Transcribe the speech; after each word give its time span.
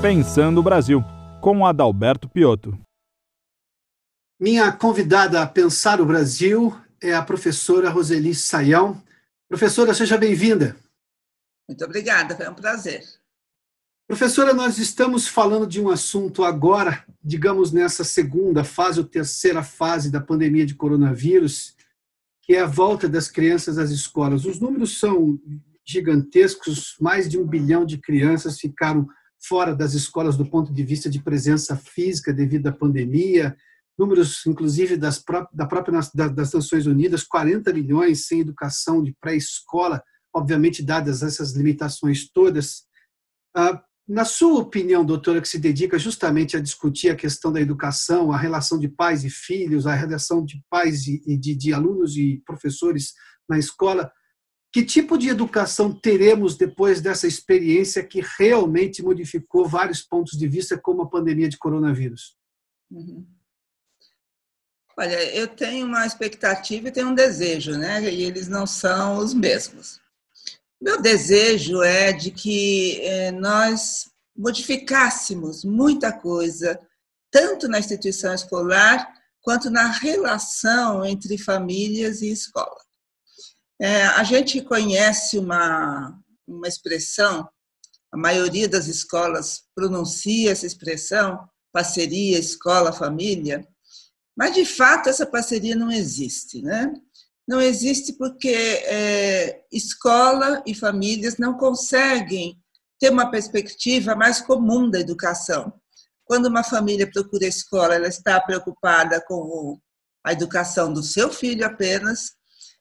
Pensando 0.00 0.60
o 0.60 0.62
Brasil, 0.62 1.02
com 1.40 1.66
Adalberto 1.66 2.28
Piotto. 2.28 2.78
Minha 4.40 4.70
convidada 4.70 5.42
a 5.42 5.46
pensar 5.46 6.00
o 6.00 6.06
Brasil 6.06 6.72
é 7.02 7.12
a 7.12 7.20
professora 7.20 7.90
Roseli 7.90 8.32
Saião. 8.32 9.02
Professora, 9.48 9.92
seja 9.92 10.16
bem-vinda. 10.16 10.76
Muito 11.68 11.84
obrigada, 11.84 12.36
foi 12.36 12.48
um 12.48 12.54
prazer. 12.54 13.02
Professora, 14.06 14.54
nós 14.54 14.78
estamos 14.78 15.26
falando 15.26 15.66
de 15.66 15.80
um 15.80 15.90
assunto 15.90 16.44
agora, 16.44 17.04
digamos 17.20 17.72
nessa 17.72 18.04
segunda 18.04 18.62
fase 18.62 19.00
ou 19.00 19.04
terceira 19.04 19.64
fase 19.64 20.12
da 20.12 20.20
pandemia 20.20 20.64
de 20.64 20.76
coronavírus, 20.76 21.74
que 22.42 22.54
é 22.54 22.60
a 22.60 22.66
volta 22.66 23.08
das 23.08 23.28
crianças 23.28 23.78
às 23.78 23.90
escolas. 23.90 24.44
Os 24.44 24.60
números 24.60 25.00
são 25.00 25.40
gigantescos, 25.84 26.94
mais 27.00 27.28
de 27.28 27.36
um 27.36 27.44
bilhão 27.44 27.84
de 27.84 27.98
crianças 27.98 28.60
ficaram 28.60 29.08
fora 29.40 29.74
das 29.74 29.94
escolas 29.94 30.36
do 30.36 30.46
ponto 30.46 30.72
de 30.72 30.82
vista 30.82 31.08
de 31.08 31.22
presença 31.22 31.76
física 31.76 32.32
devido 32.32 32.66
à 32.66 32.72
pandemia 32.72 33.56
números, 33.98 34.46
inclusive, 34.46 34.96
das 34.96 35.22
da 35.52 35.66
própria 35.66 36.00
das 36.14 36.52
Nações 36.52 36.86
Unidas, 36.86 37.24
40 37.24 37.72
milhões 37.72 38.26
sem 38.26 38.40
educação 38.40 39.02
de 39.02 39.14
pré-escola, 39.20 40.00
obviamente, 40.32 40.82
dadas 40.82 41.22
essas 41.22 41.52
limitações 41.52 42.30
todas. 42.30 42.84
Ah, 43.54 43.82
na 44.06 44.24
sua 44.24 44.60
opinião, 44.60 45.04
doutora, 45.04 45.40
que 45.40 45.48
se 45.48 45.58
dedica 45.58 45.98
justamente 45.98 46.56
a 46.56 46.60
discutir 46.60 47.10
a 47.10 47.16
questão 47.16 47.52
da 47.52 47.60
educação, 47.60 48.32
a 48.32 48.38
relação 48.38 48.78
de 48.78 48.88
pais 48.88 49.24
e 49.24 49.28
filhos, 49.28 49.86
a 49.86 49.94
relação 49.94 50.44
de 50.44 50.62
pais 50.70 51.06
e 51.06 51.36
de, 51.36 51.54
de 51.54 51.74
alunos 51.74 52.16
e 52.16 52.40
professores 52.46 53.12
na 53.48 53.58
escola, 53.58 54.10
que 54.72 54.84
tipo 54.84 55.16
de 55.16 55.28
educação 55.28 55.92
teremos 55.92 56.56
depois 56.56 57.00
dessa 57.00 57.26
experiência 57.26 58.04
que 58.04 58.22
realmente 58.38 59.02
modificou 59.02 59.66
vários 59.66 60.02
pontos 60.02 60.38
de 60.38 60.46
vista, 60.46 60.78
como 60.78 61.02
a 61.02 61.08
pandemia 61.08 61.48
de 61.48 61.56
coronavírus? 61.56 62.36
Uhum. 62.90 63.26
Olha, 64.98 65.22
eu 65.34 65.46
tenho 65.46 65.86
uma 65.86 66.04
expectativa 66.04 66.88
e 66.88 66.92
tenho 66.92 67.08
um 67.08 67.14
desejo, 67.14 67.78
né? 67.78 68.02
E 68.12 68.24
eles 68.24 68.48
não 68.48 68.66
são 68.66 69.18
os 69.18 69.32
mesmos. 69.32 70.00
Meu 70.80 71.00
desejo 71.00 71.82
é 71.82 72.12
de 72.12 72.30
que 72.30 73.00
eh, 73.02 73.30
nós 73.32 74.10
modificássemos 74.36 75.64
muita 75.64 76.12
coisa, 76.12 76.78
tanto 77.30 77.68
na 77.68 77.78
instituição 77.78 78.34
escolar 78.34 79.12
quanto 79.40 79.70
na 79.70 79.90
relação 79.90 81.04
entre 81.04 81.38
famílias 81.38 82.20
e 82.20 82.30
escola. 82.30 82.87
É, 83.80 84.04
a 84.04 84.24
gente 84.24 84.60
conhece 84.60 85.38
uma, 85.38 86.18
uma 86.46 86.66
expressão, 86.66 87.48
a 88.12 88.16
maioria 88.16 88.68
das 88.68 88.86
escolas 88.86 89.62
pronuncia 89.74 90.50
essa 90.50 90.66
expressão, 90.66 91.48
parceria 91.72 92.38
escola-família, 92.38 93.66
mas, 94.36 94.54
de 94.54 94.64
fato, 94.64 95.08
essa 95.08 95.26
parceria 95.26 95.74
não 95.74 95.90
existe, 95.90 96.62
né? 96.62 96.92
Não 97.46 97.60
existe 97.60 98.12
porque 98.12 98.48
é, 98.48 99.64
escola 99.72 100.62
e 100.64 100.74
famílias 100.74 101.38
não 101.38 101.54
conseguem 101.54 102.56
ter 103.00 103.10
uma 103.10 103.30
perspectiva 103.30 104.14
mais 104.14 104.40
comum 104.40 104.88
da 104.88 105.00
educação. 105.00 105.72
Quando 106.24 106.46
uma 106.46 106.62
família 106.62 107.10
procura 107.10 107.46
escola, 107.46 107.96
ela 107.96 108.06
está 108.06 108.40
preocupada 108.40 109.20
com 109.20 109.80
a 110.24 110.32
educação 110.32 110.92
do 110.92 111.02
seu 111.02 111.32
filho 111.32 111.66
apenas, 111.66 112.37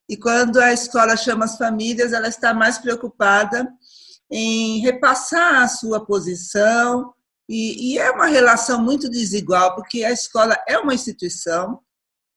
e 0.09 0.15
quando 0.15 0.57
a 0.57 0.73
escola 0.73 1.17
chama 1.17 1.45
as 1.45 1.57
famílias, 1.57 2.13
ela 2.13 2.27
está 2.27 2.53
mais 2.53 2.77
preocupada 2.77 3.67
em 4.31 4.79
repassar 4.79 5.63
a 5.63 5.67
sua 5.67 6.05
posição, 6.05 7.13
e, 7.49 7.93
e, 7.93 7.97
é 7.97 8.11
uma 8.11 8.25
relação 8.25 8.81
muito 8.81 9.09
desigual, 9.09 9.73
porque 9.73 10.03
a 10.03 10.11
escola 10.11 10.57
é 10.67 10.77
uma 10.77 10.93
instituição 10.93 11.79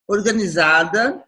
organizada 0.07 1.25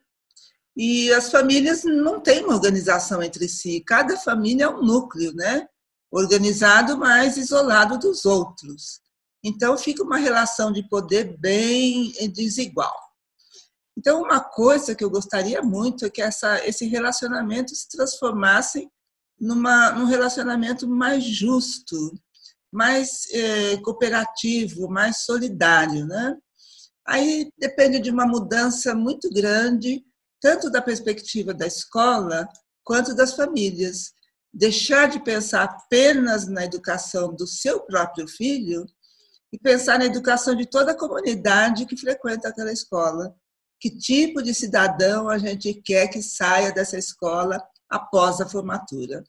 e 0.77 1.13
as 1.13 1.31
famílias 1.31 1.83
não 1.83 2.21
têm 2.21 2.45
uma 2.45 2.55
organização 2.55 3.23
entre 3.23 3.49
si. 3.49 3.83
Cada 3.85 4.17
família 4.17 4.65
é 4.65 4.69
um 4.69 4.83
núcleo, 4.83 5.33
né? 5.35 5.67
Organizado, 6.13 6.97
mas 6.97 7.37
isolado 7.37 7.99
dos 7.99 8.25
outros. 8.25 9.01
Então, 9.43 9.77
fica 9.77 10.05
uma 10.05 10.17
relação 10.17 10.73
de 10.73 10.89
poder 10.89 11.37
bem 11.39 12.13
desigual. 12.33 12.95
Então, 13.97 14.23
uma 14.23 14.41
coisa 14.41 14.95
que 14.95 15.05
eu 15.05 15.11
gostaria 15.11 15.63
muito 15.63 16.05
é 16.05 16.11
que 16.11 16.23
essa, 16.23 16.67
esse 16.67 16.87
relacionamento 16.87 17.75
se 17.75 17.89
transformasse 17.89 18.89
numa, 19.39 19.93
num 19.93 20.05
relacionamento 20.05 20.89
mais 20.89 21.25
justo, 21.25 22.13
mais 22.73 23.27
é, 23.33 23.77
cooperativo, 23.79 24.89
mais 24.89 25.25
solidário, 25.25 26.07
né? 26.07 26.37
Aí 27.07 27.51
depende 27.59 27.99
de 27.99 28.11
uma 28.11 28.27
mudança 28.27 28.95
muito 28.95 29.29
grande, 29.29 30.05
tanto 30.41 30.71
da 30.71 30.81
perspectiva 30.81 31.53
da 31.53 31.67
escola 31.67 32.49
quanto 32.85 33.15
das 33.15 33.35
famílias. 33.35 34.13
Deixar 34.55 35.09
de 35.09 35.23
pensar 35.23 35.65
apenas 35.65 36.47
na 36.47 36.65
educação 36.65 37.35
do 37.35 37.47
seu 37.47 37.81
próprio 37.81 38.29
filho 38.29 38.87
e 39.53 39.59
pensar 39.59 39.99
na 39.99 40.07
educação 40.07 40.55
de 40.55 40.67
toda 40.67 40.93
a 40.93 40.99
comunidade 40.99 41.87
que 41.87 41.97
frequenta 41.97 42.49
aquela 42.49 42.73
escola. 42.73 43.35
Que 43.83 43.91
tipo 43.91 44.41
de 44.41 44.55
cidadão 44.55 45.29
a 45.29 45.39
gente 45.39 45.75
quer 45.75 46.07
que 46.07 46.23
saia 46.23 46.71
dessa 46.71 46.97
escola 46.97 47.61
após 47.91 48.41
a 48.41 48.49
formatura? 48.49 49.25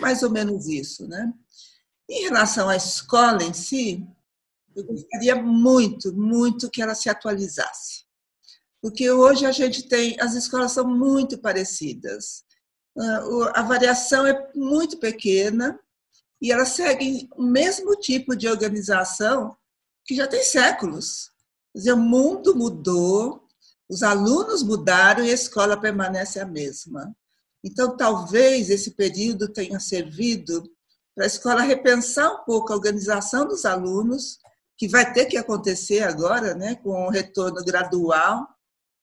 Mais 0.00 0.24
ou 0.24 0.30
menos 0.30 0.66
isso, 0.66 1.06
né? 1.06 1.32
Em 2.10 2.24
relação 2.24 2.68
à 2.68 2.74
escola 2.74 3.44
em 3.44 3.54
si, 3.54 4.04
eu 4.74 4.82
gostaria 4.82 5.36
muito, 5.36 6.12
muito 6.12 6.68
que 6.68 6.82
ela 6.82 6.96
se 6.96 7.08
atualizasse. 7.08 8.02
Porque 8.82 9.08
hoje 9.08 9.46
a 9.46 9.52
gente 9.52 9.84
tem, 9.86 10.20
as 10.20 10.34
escolas 10.34 10.72
são 10.72 10.88
muito 10.88 11.38
parecidas. 11.38 12.42
Ah, 12.98 13.52
a 13.54 13.62
variação 13.62 14.26
é 14.26 14.50
muito 14.56 14.98
pequena 14.98 15.78
e 16.42 16.50
elas 16.50 16.70
seguem 16.70 17.28
o 17.36 17.44
mesmo 17.44 17.94
tipo 17.94 18.34
de 18.34 18.48
organização 18.48 19.56
que 20.04 20.16
já 20.16 20.26
tem 20.26 20.42
séculos. 20.42 21.30
Quer 21.72 21.78
dizer, 21.78 21.92
o 21.92 21.96
mundo 21.96 22.56
mudou, 22.56 23.43
os 23.88 24.02
alunos 24.02 24.62
mudaram 24.62 25.24
e 25.24 25.30
a 25.30 25.34
escola 25.34 25.80
permanece 25.80 26.40
a 26.40 26.46
mesma. 26.46 27.14
Então, 27.62 27.96
talvez 27.96 28.70
esse 28.70 28.92
período 28.92 29.48
tenha 29.48 29.80
servido 29.80 30.62
para 31.14 31.24
a 31.24 31.26
escola 31.26 31.62
repensar 31.62 32.30
um 32.32 32.44
pouco 32.44 32.72
a 32.72 32.76
organização 32.76 33.46
dos 33.46 33.64
alunos, 33.64 34.38
que 34.76 34.88
vai 34.88 35.12
ter 35.12 35.26
que 35.26 35.36
acontecer 35.36 36.02
agora, 36.02 36.54
né, 36.54 36.74
com 36.76 37.06
o 37.06 37.10
retorno 37.10 37.64
gradual 37.64 38.46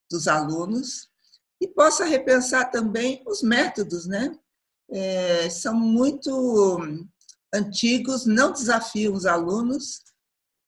dos 0.09 0.27
alunos, 0.27 1.09
e 1.61 1.67
possa 1.67 2.03
repensar 2.03 2.69
também 2.69 3.23
os 3.25 3.41
métodos, 3.41 4.05
né? 4.05 4.35
É, 4.89 5.49
são 5.49 5.73
muito 5.73 6.79
antigos, 7.53 8.25
não 8.25 8.51
desafiam 8.51 9.13
os 9.13 9.25
alunos, 9.25 10.01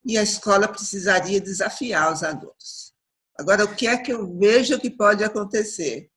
e 0.05 0.17
a 0.17 0.23
escola 0.23 0.67
precisaria 0.67 1.41
desafiar 1.41 2.13
os 2.13 2.23
alunos. 2.23 2.82
Agora, 3.43 3.65
o 3.65 3.75
que 3.75 3.87
é 3.87 3.97
que 3.97 4.11
eu 4.11 4.37
vejo 4.39 4.79
que 4.79 4.89
pode 4.89 5.23
acontecer? 5.23 6.09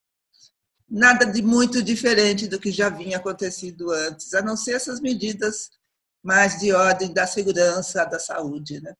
nada 0.89 1.27
de 1.27 1.43
muito 1.43 1.83
diferente 1.83 2.47
do 2.47 2.61
que 2.61 2.71
já 2.71 2.89
vinha 2.89 3.17
acontecido 3.17 3.91
antes, 3.91 4.33
a 4.35 4.43
não 4.43 4.57
ser 4.57 4.75
essas 4.75 5.01
medidas 5.01 5.71
mais 6.25 6.59
de 6.59 6.73
ordem 6.73 7.13
da 7.13 7.27
segurança, 7.27 8.05
da 8.05 8.19
saúde, 8.19 8.81
né? 8.81 8.95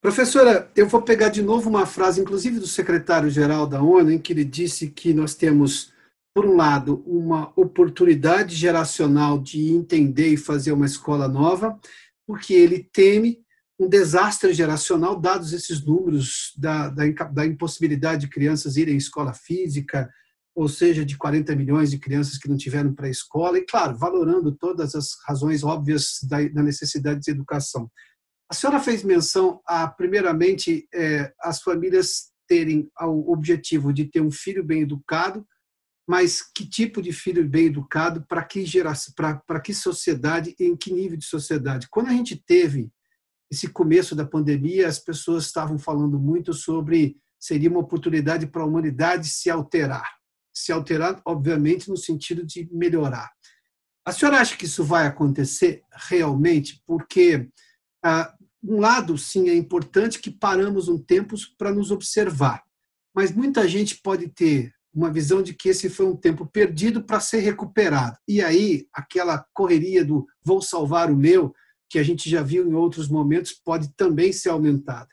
Professora, 0.00 0.70
eu 0.76 0.86
vou 0.86 1.00
pegar 1.00 1.30
de 1.30 1.42
novo 1.42 1.70
uma 1.70 1.86
frase, 1.86 2.20
inclusive 2.20 2.60
do 2.60 2.66
secretário-geral 2.66 3.66
da 3.66 3.82
ONU, 3.82 4.10
em 4.10 4.18
que 4.18 4.32
ele 4.32 4.44
disse 4.44 4.90
que 4.90 5.14
nós 5.14 5.34
temos, 5.34 5.92
por 6.34 6.44
um 6.44 6.56
lado, 6.56 7.02
uma 7.06 7.52
oportunidade 7.56 8.54
geracional 8.54 9.38
de 9.38 9.72
entender 9.72 10.28
e 10.28 10.36
fazer 10.36 10.72
uma 10.72 10.84
escola 10.84 11.26
nova, 11.26 11.78
porque 12.26 12.52
ele 12.52 12.86
teme 12.92 13.43
um 13.78 13.88
desastre 13.88 14.52
geracional, 14.52 15.18
dados 15.20 15.52
esses 15.52 15.84
números 15.84 16.52
da, 16.56 16.88
da, 16.88 17.04
da 17.32 17.46
impossibilidade 17.46 18.22
de 18.22 18.28
crianças 18.28 18.76
irem 18.76 18.94
à 18.94 18.98
escola 18.98 19.34
física, 19.34 20.08
ou 20.54 20.68
seja, 20.68 21.04
de 21.04 21.18
40 21.18 21.56
milhões 21.56 21.90
de 21.90 21.98
crianças 21.98 22.38
que 22.38 22.48
não 22.48 22.56
tiveram 22.56 22.94
pré-escola, 22.94 23.58
e, 23.58 23.66
claro, 23.66 23.96
valorando 23.98 24.52
todas 24.52 24.94
as 24.94 25.16
razões 25.26 25.64
óbvias 25.64 26.20
da, 26.22 26.46
da 26.48 26.62
necessidade 26.62 27.20
de 27.20 27.30
educação. 27.30 27.90
A 28.48 28.54
senhora 28.54 28.78
fez 28.78 29.02
menção 29.02 29.60
a, 29.66 29.88
primeiramente, 29.88 30.86
é, 30.94 31.32
as 31.40 31.60
famílias 31.60 32.32
terem 32.46 32.88
o 33.00 33.32
objetivo 33.32 33.92
de 33.92 34.04
ter 34.04 34.20
um 34.20 34.30
filho 34.30 34.62
bem 34.62 34.82
educado, 34.82 35.44
mas 36.06 36.42
que 36.54 36.68
tipo 36.68 37.02
de 37.02 37.12
filho 37.12 37.48
bem 37.48 37.66
educado, 37.66 38.24
para 38.28 38.44
que 38.44 38.64
geração, 38.64 39.12
para 39.16 39.60
que 39.60 39.74
sociedade, 39.74 40.54
em 40.60 40.76
que 40.76 40.92
nível 40.92 41.16
de 41.16 41.24
sociedade? 41.24 41.88
Quando 41.90 42.08
a 42.08 42.12
gente 42.12 42.36
teve 42.36 42.92
esse 43.50 43.68
começo 43.68 44.14
da 44.14 44.24
pandemia, 44.24 44.88
as 44.88 44.98
pessoas 44.98 45.46
estavam 45.46 45.78
falando 45.78 46.18
muito 46.18 46.52
sobre 46.52 47.16
seria 47.38 47.70
uma 47.70 47.80
oportunidade 47.80 48.46
para 48.46 48.62
a 48.62 48.66
humanidade 48.66 49.28
se 49.28 49.50
alterar 49.50 50.08
se 50.54 50.70
alterar, 50.70 51.20
obviamente, 51.26 51.90
no 51.90 51.96
sentido 51.96 52.46
de 52.46 52.68
melhorar. 52.72 53.30
A 54.06 54.12
senhora 54.12 54.40
acha 54.40 54.56
que 54.56 54.66
isso 54.66 54.84
vai 54.84 55.06
acontecer 55.06 55.82
realmente? 56.08 56.80
Porque, 56.86 57.48
ah, 58.04 58.32
um 58.62 58.78
lado, 58.78 59.18
sim, 59.18 59.48
é 59.48 59.54
importante 59.54 60.20
que 60.20 60.30
paramos 60.30 60.88
um 60.88 60.98
tempo 60.98 61.34
para 61.58 61.72
nos 61.72 61.90
observar, 61.90 62.62
mas 63.14 63.32
muita 63.32 63.66
gente 63.66 64.00
pode 64.00 64.28
ter 64.28 64.72
uma 64.94 65.10
visão 65.10 65.42
de 65.42 65.52
que 65.52 65.70
esse 65.70 65.90
foi 65.90 66.06
um 66.06 66.16
tempo 66.16 66.46
perdido 66.46 67.02
para 67.02 67.18
ser 67.18 67.40
recuperado. 67.40 68.16
E 68.28 68.40
aí, 68.40 68.86
aquela 68.92 69.44
correria 69.52 70.04
do 70.04 70.24
vou 70.44 70.62
salvar 70.62 71.10
o 71.10 71.16
meu, 71.16 71.52
que 71.94 71.98
a 72.00 72.02
gente 72.02 72.28
já 72.28 72.42
viu 72.42 72.68
em 72.68 72.74
outros 72.74 73.08
momentos, 73.08 73.52
pode 73.52 73.94
também 73.94 74.32
ser 74.32 74.48
aumentada. 74.48 75.06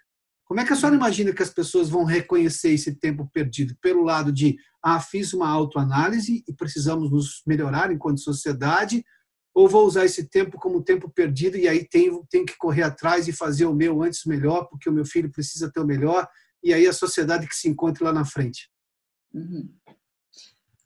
Como 0.44 0.60
é 0.60 0.66
que 0.66 0.74
a 0.74 0.76
senhora 0.76 0.96
imagina 0.96 1.32
que 1.32 1.44
as 1.44 1.52
pessoas 1.52 1.90
vão 1.90 2.04
reconhecer 2.04 2.72
esse 2.72 2.96
tempo 2.96 3.30
perdido? 3.32 3.76
Pelo 3.80 4.02
lado 4.02 4.32
de, 4.32 4.56
ah, 4.84 5.00
fiz 5.00 5.32
uma 5.32 5.48
autoanálise 5.48 6.44
e 6.48 6.52
precisamos 6.52 7.12
nos 7.12 7.44
melhorar 7.46 7.92
enquanto 7.92 8.22
sociedade, 8.22 9.06
ou 9.54 9.70
vou 9.70 9.86
usar 9.86 10.06
esse 10.06 10.28
tempo 10.28 10.58
como 10.58 10.84
tempo 10.84 11.08
perdido 11.08 11.56
e 11.56 11.68
aí 11.68 11.88
tenho, 11.88 12.26
tenho 12.32 12.48
que 12.48 12.58
correr 12.58 12.82
atrás 12.82 13.28
e 13.28 13.32
fazer 13.32 13.68
o 13.68 13.76
meu 13.76 14.02
antes 14.02 14.26
melhor, 14.26 14.66
porque 14.66 14.90
o 14.90 14.94
meu 14.94 15.06
filho 15.06 15.32
precisa 15.32 15.72
ter 15.72 15.82
o 15.82 15.86
melhor, 15.86 16.28
e 16.64 16.74
aí 16.74 16.88
a 16.88 16.94
sociedade 16.94 17.48
que 17.48 17.56
se 17.56 17.70
encontre 17.70 18.04
lá 18.04 18.12
na 18.12 18.26
frente? 18.26 18.72
Uhum. 19.32 19.72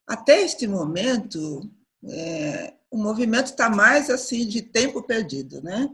Até 0.05 0.41
este 0.41 0.67
momento, 0.67 1.61
é, 2.09 2.73
o 2.91 2.97
movimento 2.97 3.47
está 3.47 3.69
mais 3.69 4.09
assim 4.09 4.47
de 4.47 4.61
tempo 4.61 5.01
perdido, 5.01 5.61
né? 5.61 5.89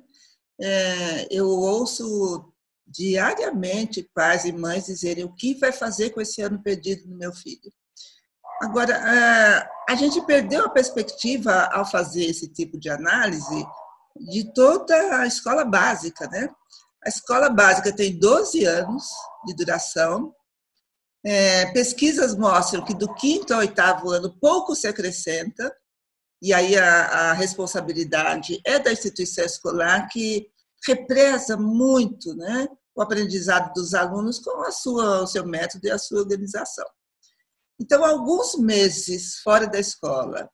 É, 0.60 1.28
eu 1.32 1.48
ouço 1.48 2.52
diariamente 2.86 4.04
pais 4.14 4.46
e 4.46 4.52
mães 4.52 4.86
dizerem 4.86 5.24
o 5.24 5.34
que 5.34 5.56
vai 5.56 5.72
fazer 5.72 6.10
com 6.12 6.22
esse 6.22 6.42
ano 6.42 6.62
perdido 6.62 7.08
no 7.08 7.18
meu 7.18 7.34
filho. 7.34 7.72
Agora, 8.62 8.94
é, 8.94 9.70
a 9.90 9.96
gente 9.96 10.22
perdeu 10.26 10.66
a 10.66 10.70
perspectiva 10.70 11.70
ao 11.72 11.90
fazer 11.90 12.26
esse 12.26 12.48
tipo 12.48 12.78
de 12.78 12.90
análise 12.90 13.66
de 14.30 14.54
toda 14.54 15.20
a 15.20 15.26
escola 15.26 15.66
básica, 15.66 16.28
né? 16.28 16.50
A 17.04 17.10
escola 17.10 17.50
básica 17.50 17.92
tem 17.92 18.20
12 18.20 18.66
anos 18.66 19.10
de 19.48 19.56
duração, 19.56 20.36
é, 21.24 21.68
pesquisas 21.72 22.36
mostram 22.36 22.84
que 22.84 22.94
do 22.94 23.14
quinto 23.14 23.54
ao 23.54 23.60
oitavo 23.60 24.10
ano 24.10 24.36
pouco 24.40 24.76
se 24.76 24.88
acrescenta, 24.88 25.74
e 26.42 26.54
aí 26.54 26.76
a, 26.76 27.06
a 27.06 27.34
responsabilidade 27.34 28.60
é 28.66 28.80
da 28.80 28.92
instituição 28.92 29.46
escolar 29.46 30.08
que 30.08 30.50
represa 30.86 31.56
muito 31.56 32.36
né, 32.36 32.68
o 32.96 33.02
aprendizado 33.02 33.72
dos 33.74 33.94
alunos 33.94 34.40
com 34.40 34.64
a 34.64 34.72
sua, 34.72 35.22
o 35.22 35.28
seu 35.28 35.46
método 35.46 35.86
e 35.86 35.92
a 35.92 36.00
sua 36.00 36.20
organização. 36.20 36.86
Então, 37.80 38.04
alguns 38.04 38.56
meses 38.58 39.40
fora 39.40 39.68
da 39.68 39.80
escola, 39.80 40.50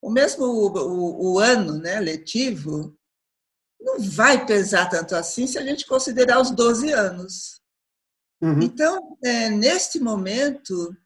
o 0.00 0.10
mesmo 0.10 0.44
o, 0.44 1.34
o, 1.34 1.38
ano 1.38 1.78
né, 1.78 2.00
letivo, 2.00 2.96
não 3.80 4.00
vai 4.00 4.44
pesar 4.46 4.88
tanto 4.88 5.14
assim 5.14 5.46
se 5.46 5.58
a 5.58 5.62
gente 5.62 5.86
considerar 5.86 6.40
os 6.40 6.50
12 6.50 6.92
anos. 6.92 7.60
Uhum. 8.40 8.62
Então, 8.62 9.16
é, 9.22 9.50
neste 9.50 10.00
momento, 10.00 10.96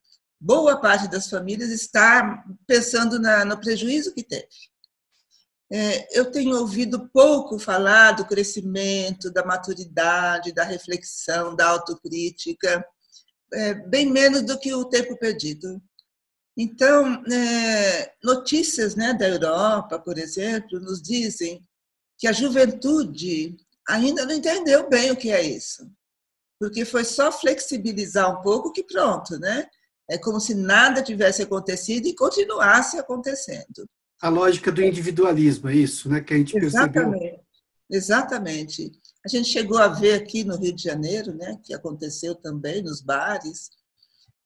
boa 0.41 0.81
parte 0.81 1.09
das 1.09 1.29
famílias 1.29 1.71
está 1.71 2.45
pensando 2.67 3.19
na, 3.19 3.45
no 3.45 3.59
prejuízo 3.59 4.15
que 4.15 4.23
teve. 4.23 4.47
É, 5.71 6.19
eu 6.19 6.31
tenho 6.31 6.57
ouvido 6.59 7.09
pouco 7.09 7.59
falar 7.59 8.13
do 8.13 8.25
crescimento, 8.25 9.33
da 9.33 9.45
maturidade, 9.45 10.53
da 10.53 10.63
reflexão, 10.63 11.57
da 11.57 11.69
autocrítica, 11.69 12.87
é, 13.53 13.75
bem 13.75 14.11
menos 14.11 14.43
do 14.43 14.59
que 14.59 14.73
o 14.73 14.85
tempo 14.85 15.19
perdido. 15.19 15.83
Então, 16.57 17.23
é, 17.31 18.15
notícias 18.23 18.95
né, 18.95 19.13
da 19.13 19.29
Europa, 19.29 19.99
por 19.99 20.19
exemplo, 20.19 20.79
nos 20.81 21.03
dizem 21.03 21.61
que 22.17 22.29
a 22.29 22.33
juventude 22.33 23.57
ainda 23.89 24.25
não 24.25 24.35
entendeu 24.35 24.89
bem 24.89 25.11
o 25.11 25.17
que 25.17 25.31
é 25.31 25.43
isso 25.43 25.91
porque 26.59 26.85
foi 26.85 27.05
só 27.05 27.31
flexibilizar 27.31 28.31
um 28.31 28.43
pouco 28.43 28.73
que 28.73 28.83
pronto, 28.83 29.39
né? 29.39 29.67
É 30.09 30.17
como 30.17 30.41
se 30.41 30.55
nada 30.55 31.03
tivesse 31.03 31.43
acontecido 31.43 32.07
e 32.07 32.15
continuasse 32.15 32.99
acontecendo. 32.99 33.89
A 34.21 34.29
lógica 34.29 34.71
do 34.73 34.83
individualismo, 34.83 35.69
é 35.69 35.75
isso, 35.75 36.09
né? 36.09 36.21
Que 36.21 36.35
a 36.35 36.37
gente 36.37 36.57
Exatamente. 36.57 37.21
percebeu. 37.21 37.47
Exatamente. 37.91 38.93
A 39.25 39.29
gente 39.29 39.49
chegou 39.49 39.79
a 39.79 39.89
ver 39.89 40.15
aqui 40.15 40.45
no 40.45 40.57
Rio 40.57 40.73
de 40.73 40.83
Janeiro, 40.83 41.35
né? 41.35 41.59
Que 41.65 41.75
aconteceu 41.75 42.35
também 42.35 42.83
nos 42.83 43.01
bares. 43.01 43.71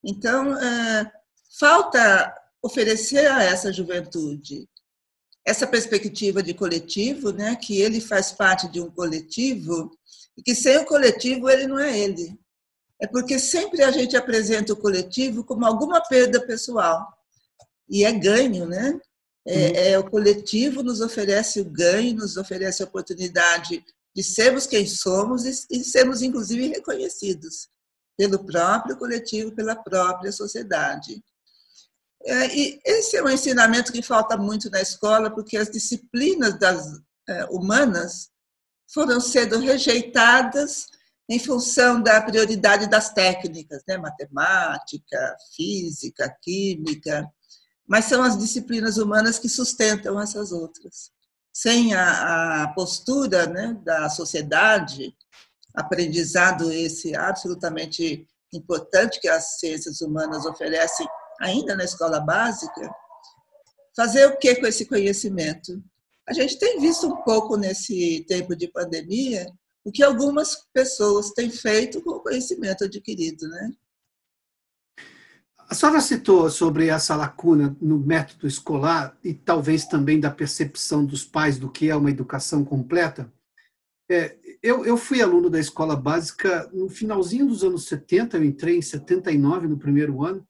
Então, 0.04 0.56
é, 0.58 1.12
falta 1.58 2.34
oferecer 2.62 3.30
a 3.30 3.42
essa 3.42 3.72
juventude 3.72 4.68
essa 5.44 5.66
perspectiva 5.66 6.42
de 6.42 6.54
coletivo, 6.54 7.32
né? 7.32 7.56
Que 7.56 7.80
ele 7.80 8.00
faz 8.00 8.30
parte 8.32 8.68
de 8.68 8.80
um 8.80 8.90
coletivo 8.90 9.90
e 10.36 10.42
que 10.42 10.54
sem 10.54 10.78
o 10.78 10.84
coletivo 10.84 11.48
ele 11.48 11.66
não 11.66 11.78
é 11.78 11.98
ele. 11.98 12.38
É 13.00 13.06
porque 13.06 13.38
sempre 13.38 13.82
a 13.82 13.90
gente 13.90 14.16
apresenta 14.16 14.72
o 14.72 14.76
coletivo 14.76 15.42
como 15.42 15.64
alguma 15.64 16.00
perda 16.00 16.44
pessoal. 16.46 17.06
E 17.88 18.04
é 18.04 18.12
ganho, 18.12 18.66
né? 18.66 19.00
É, 19.46 19.56
uhum. 19.56 19.74
é, 19.74 19.98
o 19.98 20.10
coletivo 20.10 20.82
nos 20.82 21.00
oferece 21.00 21.60
o 21.60 21.64
ganho, 21.64 22.16
nos 22.16 22.36
oferece 22.36 22.82
a 22.82 22.86
oportunidade 22.86 23.82
de 24.14 24.22
sermos 24.22 24.66
quem 24.66 24.86
somos 24.86 25.44
e, 25.44 25.66
e 25.70 25.82
sermos, 25.82 26.20
inclusive, 26.20 26.68
reconhecidos 26.68 27.68
pelo 28.18 28.44
próprio 28.44 28.98
coletivo, 28.98 29.54
pela 29.54 29.74
própria 29.74 30.30
sociedade. 30.30 31.22
É, 32.22 32.54
e 32.54 32.80
esse 32.84 33.16
é 33.16 33.22
um 33.22 33.30
ensinamento 33.30 33.92
que 33.92 34.02
falta 34.02 34.36
muito 34.36 34.68
na 34.68 34.82
escola, 34.82 35.30
porque 35.30 35.56
as 35.56 35.70
disciplinas 35.70 36.58
das, 36.58 37.00
é, 37.26 37.44
humanas 37.46 38.28
foram 38.92 39.20
sendo 39.20 39.58
rejeitadas 39.58 40.86
em 41.30 41.38
função 41.38 42.02
da 42.02 42.20
prioridade 42.20 42.88
das 42.88 43.14
técnicas, 43.14 43.84
né? 43.86 43.96
matemática, 43.96 45.36
física, 45.54 46.28
química, 46.42 47.24
mas 47.86 48.06
são 48.06 48.20
as 48.20 48.36
disciplinas 48.36 48.98
humanas 48.98 49.38
que 49.38 49.48
sustentam 49.48 50.20
essas 50.20 50.50
outras. 50.50 51.12
Sem 51.52 51.94
a, 51.94 52.64
a 52.64 52.68
postura 52.74 53.46
né, 53.46 53.78
da 53.84 54.10
sociedade, 54.10 55.14
aprendizado 55.72 56.72
esse 56.72 57.14
absolutamente 57.14 58.26
importante 58.52 59.20
que 59.20 59.28
as 59.28 59.60
ciências 59.60 60.00
humanas 60.00 60.44
oferecem 60.44 61.06
ainda 61.40 61.76
na 61.76 61.84
escola 61.84 62.18
básica, 62.18 62.92
fazer 63.96 64.26
o 64.26 64.36
que 64.36 64.56
com 64.56 64.66
esse 64.66 64.84
conhecimento? 64.84 65.80
A 66.28 66.32
gente 66.32 66.58
tem 66.58 66.80
visto 66.80 67.06
um 67.06 67.22
pouco 67.22 67.56
nesse 67.56 68.24
tempo 68.28 68.56
de 68.56 68.66
pandemia 68.66 69.46
o 69.84 69.90
que 69.90 70.02
algumas 70.02 70.66
pessoas 70.72 71.30
têm 71.30 71.50
feito 71.50 72.02
com 72.02 72.10
o 72.10 72.20
conhecimento 72.20 72.84
adquirido, 72.84 73.48
né? 73.48 73.72
A 75.56 75.74
senhora 75.74 76.00
citou 76.00 76.50
sobre 76.50 76.88
essa 76.88 77.14
lacuna 77.14 77.76
no 77.80 77.96
método 77.96 78.48
escolar 78.48 79.16
e 79.22 79.32
talvez 79.32 79.86
também 79.86 80.18
da 80.18 80.28
percepção 80.28 81.04
dos 81.04 81.24
pais 81.24 81.58
do 81.58 81.70
que 81.70 81.88
é 81.88 81.94
uma 81.94 82.10
educação 82.10 82.64
completa. 82.64 83.32
É, 84.10 84.36
eu, 84.60 84.84
eu 84.84 84.96
fui 84.96 85.22
aluno 85.22 85.48
da 85.48 85.60
escola 85.60 85.94
básica 85.94 86.68
no 86.72 86.88
finalzinho 86.88 87.46
dos 87.46 87.62
anos 87.62 87.86
70, 87.86 88.36
eu 88.36 88.44
entrei 88.44 88.78
em 88.78 88.82
79 88.82 89.68
no 89.68 89.78
primeiro 89.78 90.24
ano, 90.24 90.44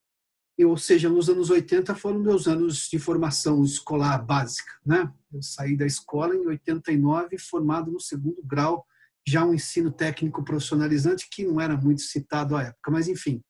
ou 0.64 0.76
seja, 0.76 1.08
nos 1.08 1.28
anos 1.28 1.50
80 1.50 1.94
foram 1.94 2.18
meus 2.18 2.46
anos 2.46 2.88
de 2.90 2.98
formação 2.98 3.62
escolar 3.62 4.24
básica. 4.24 4.72
Né? 4.84 5.10
Eu 5.32 5.42
saí 5.42 5.76
da 5.76 5.86
escola 5.86 6.34
em 6.34 6.46
89, 6.46 7.38
formado 7.38 7.90
no 7.90 8.00
segundo 8.00 8.42
grau, 8.42 8.86
já 9.26 9.44
um 9.44 9.54
ensino 9.54 9.90
técnico 9.90 10.44
profissionalizante 10.44 11.28
que 11.30 11.44
não 11.44 11.60
era 11.60 11.76
muito 11.76 12.02
citado 12.02 12.56
à 12.56 12.64
época, 12.64 12.90
mas 12.90 13.08
enfim. 13.08 13.42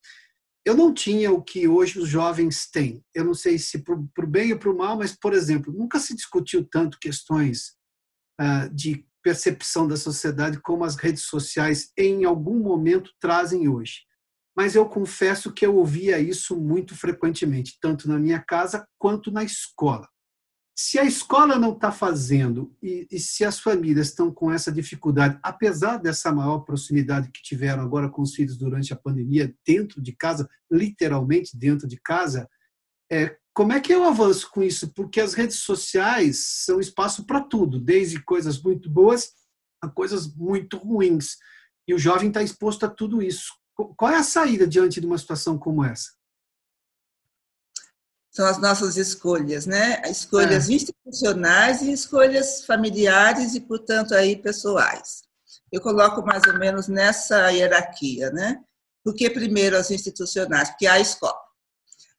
Eu 0.65 0.77
não 0.77 0.93
tinha 0.93 1.33
o 1.33 1.43
que 1.43 1.67
hoje 1.67 1.99
os 1.99 2.09
jovens 2.09 2.69
têm. 2.71 3.03
Eu 3.15 3.25
não 3.25 3.33
sei 3.33 3.59
se 3.59 3.83
para 3.83 3.95
o 3.95 4.27
bem 4.27 4.53
ou 4.53 4.59
para 4.59 4.71
o 4.71 4.77
mal, 4.77 4.97
mas, 4.97 5.17
por 5.17 5.33
exemplo, 5.33 5.73
nunca 5.73 5.99
se 5.99 6.15
discutiu 6.15 6.69
tanto 6.71 6.99
questões 7.01 7.73
uh, 8.41 8.69
de 8.75 9.07
percepção 9.23 9.89
da 9.89 9.97
sociedade 9.97 10.61
como 10.61 10.85
as 10.85 10.97
redes 10.97 11.25
sociais 11.25 11.91
em 11.97 12.25
algum 12.25 12.59
momento 12.59 13.11
trazem 13.19 13.69
hoje 13.69 14.01
mas 14.57 14.75
eu 14.75 14.87
confesso 14.87 15.53
que 15.53 15.65
eu 15.65 15.77
ouvia 15.77 16.19
isso 16.19 16.55
muito 16.55 16.95
frequentemente, 16.95 17.79
tanto 17.81 18.09
na 18.09 18.19
minha 18.19 18.39
casa 18.41 18.87
quanto 18.99 19.31
na 19.31 19.43
escola. 19.43 20.07
Se 20.83 20.99
a 20.99 21.05
escola 21.05 21.59
não 21.59 21.75
está 21.75 21.93
fazendo 21.93 22.75
e, 22.83 23.07
e, 23.11 23.21
se 23.21 23.45
as 23.45 23.61
famílias 23.61 24.07
estão 24.07 24.33
com 24.33 24.51
essa 24.51 24.73
dificuldade, 24.73 25.39
apesar 25.43 25.99
dessa 25.99 26.33
maior 26.33 26.61
proximidade 26.61 27.31
que 27.31 27.43
tiveram 27.43 27.83
agora 27.83 28.09
com 28.09 28.23
os 28.23 28.35
filhos 28.35 28.57
durante 28.57 28.91
a 28.91 28.97
pandemia, 28.97 29.55
dentro 29.63 30.01
de 30.01 30.17
casa, 30.17 30.49
literalmente 30.73 31.55
dentro 31.55 31.87
de 31.87 32.01
casa, 32.01 32.49
é, 33.13 33.37
como 33.53 33.75
é 33.75 33.81
que 33.81 33.93
eu 33.93 34.05
avanço 34.05 34.51
com 34.51 34.63
isso? 34.63 34.91
Porque 34.95 35.21
as 35.21 35.35
redes 35.35 35.59
sociais 35.59 36.65
são 36.65 36.81
espaço 36.81 37.27
para 37.27 37.43
tudo, 37.43 37.79
desde 37.79 38.25
coisas 38.25 38.59
muito 38.63 38.89
boas 38.89 39.35
a 39.83 39.89
coisas 39.89 40.35
muito 40.35 40.79
ruins. 40.79 41.37
E 41.87 41.93
o 41.93 41.99
jovem 41.99 42.29
está 42.29 42.43
exposto 42.43 42.87
a 42.87 42.89
tudo 42.89 43.21
isso. 43.21 43.53
Qual 43.75 44.11
é 44.11 44.17
a 44.17 44.23
saída 44.23 44.67
diante 44.67 44.99
de 44.99 45.07
uma 45.07 45.19
situação 45.19 45.59
como 45.59 45.85
essa? 45.85 46.09
São 48.31 48.47
as 48.47 48.59
nossas 48.59 48.97
escolhas, 48.97 49.67
né? 49.67 50.01
Escolhas 50.09 50.69
é. 50.69 50.73
institucionais 50.73 51.83
e 51.83 51.93
escolhas 51.93 52.65
familiares 52.65 53.55
e, 53.55 53.61
portanto, 53.61 54.15
aí 54.15 54.37
pessoais. 54.37 55.23
Eu 55.71 55.81
coloco 55.81 56.25
mais 56.25 56.43
ou 56.47 56.59
menos 56.59 56.87
nessa 56.87 57.51
hierarquia, 57.51 58.31
né? 58.31 58.63
Porque 59.05 59.29
primeiro 59.31 59.77
as 59.77 59.91
institucionais, 59.91 60.71
porque 60.71 60.87
há 60.87 60.95
a 60.95 61.01
escola. 61.01 61.41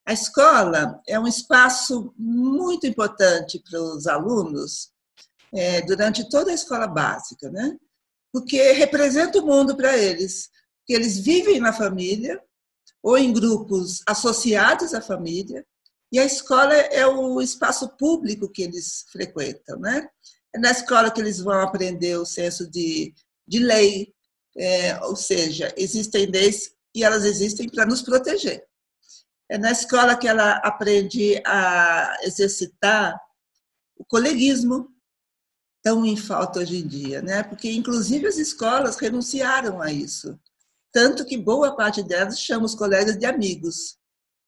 A 0.05 0.13
escola 0.13 0.99
é 1.07 1.17
um 1.19 1.27
espaço 1.27 2.13
muito 2.17 2.87
importante 2.87 3.59
para 3.59 3.79
os 3.79 4.07
alunos 4.07 4.91
é, 5.53 5.81
durante 5.81 6.27
toda 6.29 6.51
a 6.51 6.55
escola 6.55 6.87
básica, 6.87 7.49
né? 7.49 7.77
Porque 8.33 8.71
representa 8.73 9.39
o 9.39 9.45
mundo 9.45 9.75
para 9.75 9.97
eles, 9.97 10.49
que 10.85 10.93
eles 10.93 11.19
vivem 11.19 11.59
na 11.59 11.71
família 11.71 12.41
ou 13.03 13.17
em 13.17 13.31
grupos 13.31 14.01
associados 14.07 14.93
à 14.93 15.01
família, 15.01 15.65
e 16.11 16.19
a 16.19 16.25
escola 16.25 16.73
é 16.73 17.07
o 17.07 17.41
espaço 17.41 17.87
público 17.97 18.49
que 18.49 18.63
eles 18.63 19.05
frequentam, 19.11 19.79
né? 19.79 20.09
É 20.53 20.59
na 20.59 20.71
escola 20.71 21.09
que 21.09 21.21
eles 21.21 21.39
vão 21.39 21.61
aprender 21.61 22.17
o 22.17 22.25
senso 22.25 22.69
de, 22.69 23.13
de 23.47 23.59
lei, 23.59 24.13
é, 24.57 24.99
ou 25.05 25.15
seja, 25.15 25.73
existem 25.77 26.25
leis 26.25 26.73
e 26.93 27.03
elas 27.03 27.23
existem 27.23 27.69
para 27.69 27.85
nos 27.85 28.01
proteger. 28.01 28.65
É 29.49 29.57
na 29.57 29.71
escola 29.71 30.17
que 30.17 30.27
ela 30.27 30.53
aprende 30.57 31.41
a 31.45 32.17
exercitar 32.23 33.17
o 33.95 34.03
coleguismo, 34.03 34.89
tão 35.81 36.05
em 36.05 36.17
falta 36.17 36.59
hoje 36.59 36.77
em 36.77 36.87
dia, 36.87 37.21
né? 37.21 37.43
Porque 37.43 37.71
inclusive 37.71 38.27
as 38.27 38.37
escolas 38.37 38.97
renunciaram 38.97 39.81
a 39.81 39.91
isso, 39.91 40.37
tanto 40.91 41.25
que 41.25 41.37
boa 41.37 41.75
parte 41.75 42.03
delas 42.03 42.39
chama 42.39 42.65
os 42.65 42.75
colegas 42.75 43.17
de 43.17 43.25
amigos, 43.25 43.97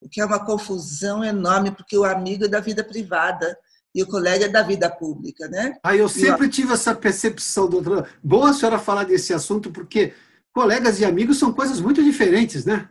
o 0.03 0.09
que 0.09 0.19
é 0.19 0.25
uma 0.25 0.45
confusão 0.45 1.23
enorme, 1.23 1.71
porque 1.71 1.97
o 1.97 2.03
amigo 2.03 2.45
é 2.45 2.47
da 2.47 2.59
vida 2.59 2.83
privada 2.83 3.57
e 3.95 4.03
o 4.03 4.07
colega 4.07 4.45
é 4.45 4.49
da 4.49 4.61
vida 4.61 4.89
pública, 4.89 5.47
né? 5.47 5.77
Ah, 5.83 5.95
eu 5.95 6.09
sempre 6.09 6.47
e, 6.47 6.49
tive 6.49 6.73
essa 6.73 6.93
percepção, 6.93 7.69
doutora. 7.69 8.09
Boa 8.21 8.49
a 8.49 8.53
senhora 8.53 8.79
falar 8.79 9.05
desse 9.05 9.33
assunto, 9.33 9.71
porque 9.71 10.13
colegas 10.51 10.99
e 10.99 11.05
amigos 11.05 11.37
são 11.39 11.53
coisas 11.53 11.79
muito 11.79 12.03
diferentes, 12.03 12.65
né? 12.65 12.89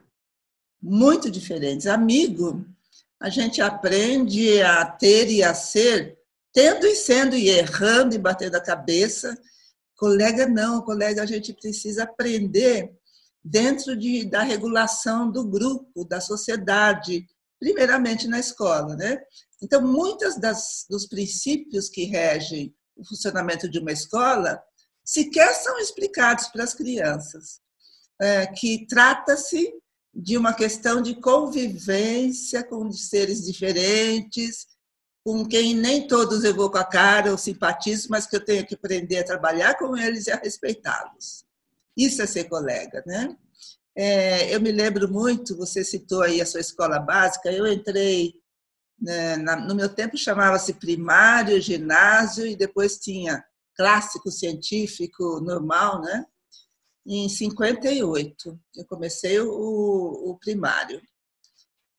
Muito 0.80 1.30
diferentes. 1.30 1.86
Amigo, 1.86 2.64
a 3.20 3.28
gente 3.28 3.60
aprende 3.60 4.62
a 4.62 4.84
ter 4.84 5.30
e 5.30 5.42
a 5.42 5.54
ser 5.54 6.16
tendo 6.52 6.86
e 6.86 6.94
sendo 6.94 7.36
e 7.36 7.48
errando 7.48 8.14
e 8.14 8.18
batendo 8.18 8.56
a 8.56 8.60
cabeça. 8.60 9.36
Colega 9.96 10.46
não, 10.46 10.82
colega 10.82 11.22
a 11.22 11.26
gente 11.26 11.52
precisa 11.52 12.04
aprender 12.04 12.92
dentro 13.44 13.96
de, 13.96 14.24
da 14.24 14.42
regulação 14.42 15.30
do 15.30 15.44
grupo, 15.44 16.04
da 16.04 16.20
sociedade, 16.20 17.26
primeiramente 17.58 18.26
na 18.26 18.38
escola, 18.38 18.96
né? 18.96 19.18
Então, 19.62 19.80
muitas 19.80 20.36
das, 20.38 20.84
dos 20.88 21.06
princípios 21.06 21.88
que 21.88 22.04
regem 22.04 22.74
o 22.96 23.04
funcionamento 23.06 23.68
de 23.68 23.78
uma 23.78 23.92
escola 23.92 24.62
sequer 25.04 25.54
são 25.54 25.78
explicados 25.78 26.48
para 26.48 26.64
as 26.64 26.74
crianças, 26.74 27.60
é, 28.20 28.46
que 28.46 28.86
trata-se 28.86 29.72
de 30.14 30.36
uma 30.36 30.52
questão 30.52 31.00
de 31.00 31.14
convivência 31.20 32.62
com 32.62 32.90
seres 32.92 33.44
diferentes, 33.44 34.66
com 35.24 35.46
quem 35.46 35.74
nem 35.74 36.06
todos 36.06 36.44
eu 36.44 36.54
vou 36.54 36.70
com 36.70 36.78
a 36.78 36.84
cara 36.84 37.30
ou 37.30 37.38
simpatizo, 37.38 38.08
mas 38.10 38.26
que 38.26 38.36
eu 38.36 38.44
tenho 38.44 38.66
que 38.66 38.74
aprender 38.74 39.18
a 39.18 39.24
trabalhar 39.24 39.78
com 39.78 39.96
eles 39.96 40.26
e 40.26 40.32
a 40.32 40.36
respeitá-los. 40.36 41.41
Isso 41.96 42.22
é 42.22 42.26
ser 42.26 42.44
colega, 42.44 43.02
né? 43.06 43.36
É, 43.94 44.54
eu 44.54 44.60
me 44.60 44.72
lembro 44.72 45.10
muito, 45.10 45.56
você 45.56 45.84
citou 45.84 46.22
aí 46.22 46.40
a 46.40 46.46
sua 46.46 46.60
escola 46.60 46.98
básica, 46.98 47.52
eu 47.52 47.66
entrei, 47.66 48.32
né, 48.98 49.36
na, 49.36 49.56
no 49.56 49.74
meu 49.74 49.88
tempo 49.88 50.16
chamava-se 50.16 50.74
primário, 50.74 51.60
ginásio, 51.60 52.46
e 52.46 52.56
depois 52.56 52.96
tinha 52.96 53.44
clássico 53.76 54.30
científico 54.30 55.40
normal, 55.40 56.00
né? 56.00 56.24
Em 57.06 57.28
58, 57.28 58.60
eu 58.76 58.84
comecei 58.86 59.40
o, 59.40 59.50
o 59.50 60.38
primário. 60.38 61.02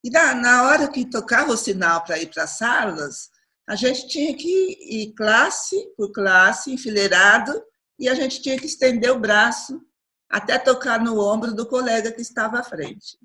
E 0.03 0.09
na, 0.09 0.33
na 0.33 0.63
hora 0.63 0.87
que 0.87 1.05
tocava 1.09 1.51
o 1.51 1.57
sinal 1.57 2.03
para 2.03 2.19
ir 2.19 2.31
para 2.31 2.43
as 2.43 2.57
salas, 2.57 3.29
a 3.67 3.75
gente 3.75 4.07
tinha 4.07 4.35
que 4.35 4.77
ir 4.79 5.13
classe 5.13 5.75
por 5.95 6.11
classe, 6.11 6.71
enfileirado, 6.71 7.61
e 8.03 8.09
a 8.09 8.13
gente 8.13 8.41
tinha 8.41 8.59
que 8.59 8.65
estender 8.65 9.11
o 9.11 9.19
braço 9.19 9.81
até 10.29 10.59
tocar 10.59 10.99
no 10.99 11.21
ombro 11.21 11.53
do 11.53 11.65
colega 11.65 12.11
que 12.11 12.21
estava 12.21 12.59
à 12.59 12.63
frente. 12.63 13.17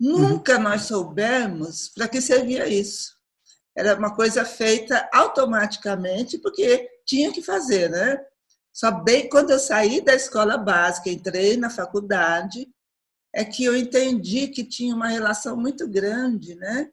Nunca 0.00 0.56
uhum. 0.56 0.62
nós 0.62 0.82
soubemos 0.82 1.90
para 1.90 2.08
que 2.08 2.18
servia 2.18 2.66
isso. 2.66 3.12
Era 3.76 3.94
uma 3.94 4.14
coisa 4.16 4.46
feita 4.46 5.06
automaticamente, 5.12 6.38
porque 6.38 6.88
tinha 7.04 7.30
que 7.30 7.42
fazer, 7.42 7.90
né? 7.90 8.18
Só 8.72 8.90
bem 8.90 9.28
quando 9.28 9.50
eu 9.50 9.58
saí 9.58 10.00
da 10.00 10.14
escola 10.14 10.56
básica, 10.56 11.10
entrei 11.10 11.58
na 11.58 11.68
faculdade, 11.68 12.66
é 13.34 13.44
que 13.44 13.62
eu 13.64 13.76
entendi 13.76 14.48
que 14.48 14.64
tinha 14.64 14.94
uma 14.94 15.08
relação 15.08 15.54
muito 15.54 15.86
grande 15.86 16.54
né, 16.54 16.90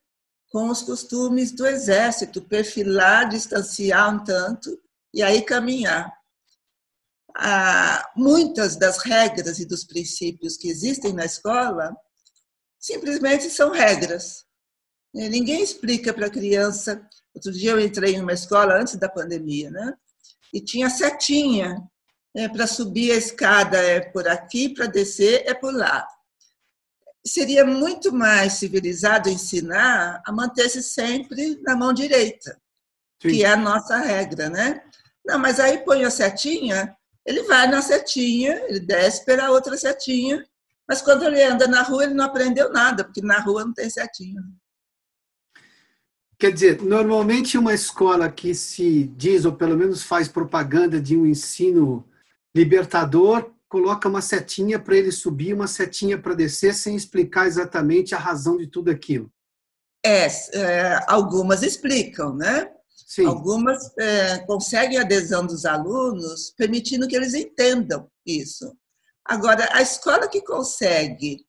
com 0.49 0.67
os 0.67 0.81
costumes 0.81 1.53
do 1.53 1.65
exército, 1.65 2.41
perfilar, 2.41 3.29
distanciar 3.29 4.13
um 4.13 4.21
tanto 4.21 4.77
e 5.13 5.23
aí 5.23 5.41
caminhar. 5.41 6.18
Ah, 7.41 8.11
muitas 8.15 8.75
das 8.75 8.97
regras 8.97 9.59
e 9.59 9.65
dos 9.65 9.85
princípios 9.85 10.57
que 10.57 10.67
existem 10.67 11.13
na 11.13 11.23
escola 11.23 11.95
simplesmente 12.77 13.49
são 13.49 13.71
regras. 13.71 14.45
Ninguém 15.13 15.63
explica 15.63 16.13
para 16.13 16.27
a 16.27 16.31
criança. 16.31 17.01
Outro 17.33 17.51
dia 17.51 17.71
eu 17.71 17.79
entrei 17.79 18.15
em 18.15 18.21
uma 18.21 18.33
escola 18.33 18.79
antes 18.79 18.95
da 18.97 19.07
pandemia, 19.07 19.71
né? 19.71 19.93
E 20.53 20.61
tinha 20.61 20.89
setinha. 20.89 21.81
Né, 22.35 22.47
para 22.47 22.67
subir 22.67 23.11
a 23.11 23.15
escada 23.15 23.77
é 23.79 24.01
por 24.01 24.27
aqui, 24.27 24.69
para 24.69 24.85
descer 24.85 25.43
é 25.47 25.53
por 25.55 25.73
lá 25.73 26.07
seria 27.25 27.65
muito 27.65 28.11
mais 28.11 28.53
civilizado 28.53 29.29
ensinar 29.29 30.21
a 30.25 30.31
manter-se 30.31 30.81
sempre 30.81 31.59
na 31.61 31.75
mão 31.75 31.93
direita, 31.93 32.59
Sim. 33.21 33.29
que 33.29 33.43
é 33.43 33.51
a 33.51 33.57
nossa 33.57 33.97
regra, 33.97 34.49
né? 34.49 34.81
Não, 35.25 35.37
mas 35.37 35.59
aí 35.59 35.79
põe 35.79 36.03
a 36.03 36.09
setinha, 36.09 36.95
ele 37.25 37.43
vai 37.43 37.67
na 37.67 37.81
setinha, 37.81 38.63
ele 38.67 38.79
desce 38.79 39.23
pela 39.25 39.51
outra 39.51 39.77
setinha, 39.77 40.43
mas 40.87 41.01
quando 41.01 41.23
ele 41.23 41.43
anda 41.43 41.67
na 41.67 41.83
rua, 41.83 42.05
ele 42.05 42.13
não 42.13 42.25
aprendeu 42.25 42.71
nada, 42.71 43.03
porque 43.03 43.21
na 43.21 43.39
rua 43.39 43.63
não 43.63 43.73
tem 43.73 43.89
setinha. 43.89 44.41
Quer 46.39 46.53
dizer, 46.53 46.81
normalmente 46.81 47.57
uma 47.57 47.73
escola 47.73 48.31
que 48.31 48.55
se 48.55 49.03
diz, 49.03 49.45
ou 49.45 49.53
pelo 49.53 49.77
menos 49.77 50.01
faz 50.01 50.27
propaganda 50.27 50.99
de 50.99 51.17
um 51.17 51.25
ensino 51.25 52.07
libertador, 52.55 53.51
coloca 53.67 54.09
uma 54.09 54.21
setinha 54.21 54.79
para 54.79 54.97
ele 54.97 55.11
subir, 55.11 55.53
uma 55.53 55.67
setinha 55.67 56.17
para 56.17 56.33
descer, 56.33 56.73
sem 56.73 56.95
explicar 56.95 57.45
exatamente 57.45 58.15
a 58.15 58.17
razão 58.17 58.57
de 58.57 58.65
tudo 58.65 58.89
aquilo. 58.89 59.31
É, 60.03 60.27
é 60.53 60.99
algumas 61.07 61.61
explicam, 61.61 62.33
né? 62.33 62.71
Sim. 63.09 63.25
Algumas 63.25 63.91
é, 63.97 64.37
conseguem 64.45 64.99
a 64.99 65.01
adesão 65.01 65.43
dos 65.43 65.65
alunos, 65.65 66.53
permitindo 66.55 67.07
que 67.07 67.15
eles 67.15 67.33
entendam 67.33 68.07
isso. 68.23 68.77
Agora, 69.25 69.67
a 69.71 69.81
escola 69.81 70.27
que 70.27 70.43
consegue 70.43 71.43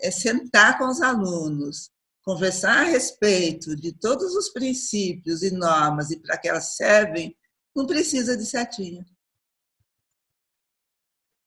é, 0.00 0.10
sentar 0.10 0.78
com 0.78 0.88
os 0.88 1.02
alunos, 1.02 1.90
conversar 2.22 2.78
a 2.78 2.84
respeito 2.84 3.76
de 3.76 3.92
todos 3.92 4.34
os 4.34 4.48
princípios 4.48 5.42
e 5.42 5.50
normas 5.50 6.10
e 6.10 6.18
para 6.18 6.38
que 6.38 6.48
elas 6.48 6.74
servem, 6.74 7.36
não 7.76 7.86
precisa 7.86 8.34
de 8.34 8.46
setinha 8.46 9.04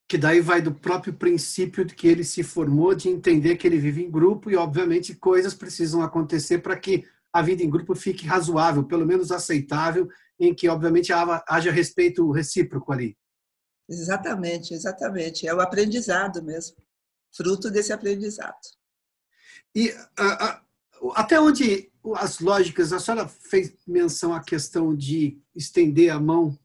que 0.07 0.17
daí 0.17 0.39
vai 0.39 0.61
do 0.61 0.73
próprio 0.73 1.13
princípio 1.13 1.83
de 1.83 1.93
que 1.93 2.07
ele 2.07 2.23
se 2.23 2.41
formou, 2.41 2.95
de 2.95 3.09
entender 3.09 3.57
que 3.57 3.67
ele 3.67 3.77
vive 3.77 4.01
em 4.01 4.09
grupo 4.09 4.49
e, 4.49 4.55
obviamente, 4.55 5.13
coisas 5.13 5.53
precisam 5.53 6.01
acontecer 6.01 6.59
para 6.59 6.77
que 6.77 7.05
a 7.33 7.41
vida 7.41 7.63
em 7.63 7.69
grupo 7.69 7.95
fique 7.95 8.25
razoável, 8.25 8.83
pelo 8.83 9.05
menos 9.05 9.31
aceitável, 9.31 10.07
em 10.39 10.53
que, 10.53 10.69
obviamente, 10.69 11.11
haja 11.47 11.71
respeito 11.71 12.31
recíproco 12.31 12.91
ali. 12.91 13.17
Exatamente, 13.89 14.73
exatamente. 14.73 15.47
É 15.47 15.53
o 15.53 15.61
aprendizado 15.61 16.43
mesmo, 16.43 16.77
fruto 17.35 17.71
desse 17.71 17.93
aprendizado. 17.93 18.57
E 19.75 19.93
até 21.15 21.39
onde 21.39 21.91
as 22.15 22.39
lógicas, 22.39 22.91
a 22.91 22.99
senhora 22.99 23.27
fez 23.27 23.73
menção 23.85 24.33
à 24.33 24.41
questão 24.41 24.95
de 24.95 25.39
estender 25.55 26.11
a 26.11 26.19
mão 26.19 26.57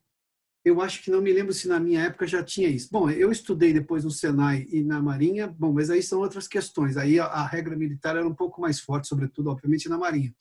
eu 0.64 0.81
acho 0.81 1.02
que 1.02 1.11
não 1.11 1.21
me 1.21 1.33
lembro 1.33 1.52
se 1.52 1.66
na 1.66 1.81
minha 1.81 2.02
época 2.02 2.26
já 2.26 2.42
tinha 2.42 2.69
isso. 2.69 2.88
Bom, 2.90 3.11
eu 3.11 3.33
estudei 3.33 3.73
depois 3.73 4.04
no 4.04 4.11
Senai 4.11 4.66
e 4.71 4.83
na 4.83 5.02
Marinha, 5.02 5.49
bom, 5.49 5.73
mas 5.73 5.90
aí 5.90 6.02
são 6.02 6.21
outras 6.21 6.47
questões. 6.47 6.97
Aí 6.97 7.19
a, 7.19 7.25
a 7.25 7.47
regra 7.47 7.76
militar 7.76 8.16
era 8.16 8.26
um 8.26 8.35
pouco 8.35 8.61
mais 8.61 8.78
forte, 8.78 9.09
sobretudo, 9.09 9.50
obviamente, 9.50 9.88
na 9.88 9.99
Marinha. 9.99 10.33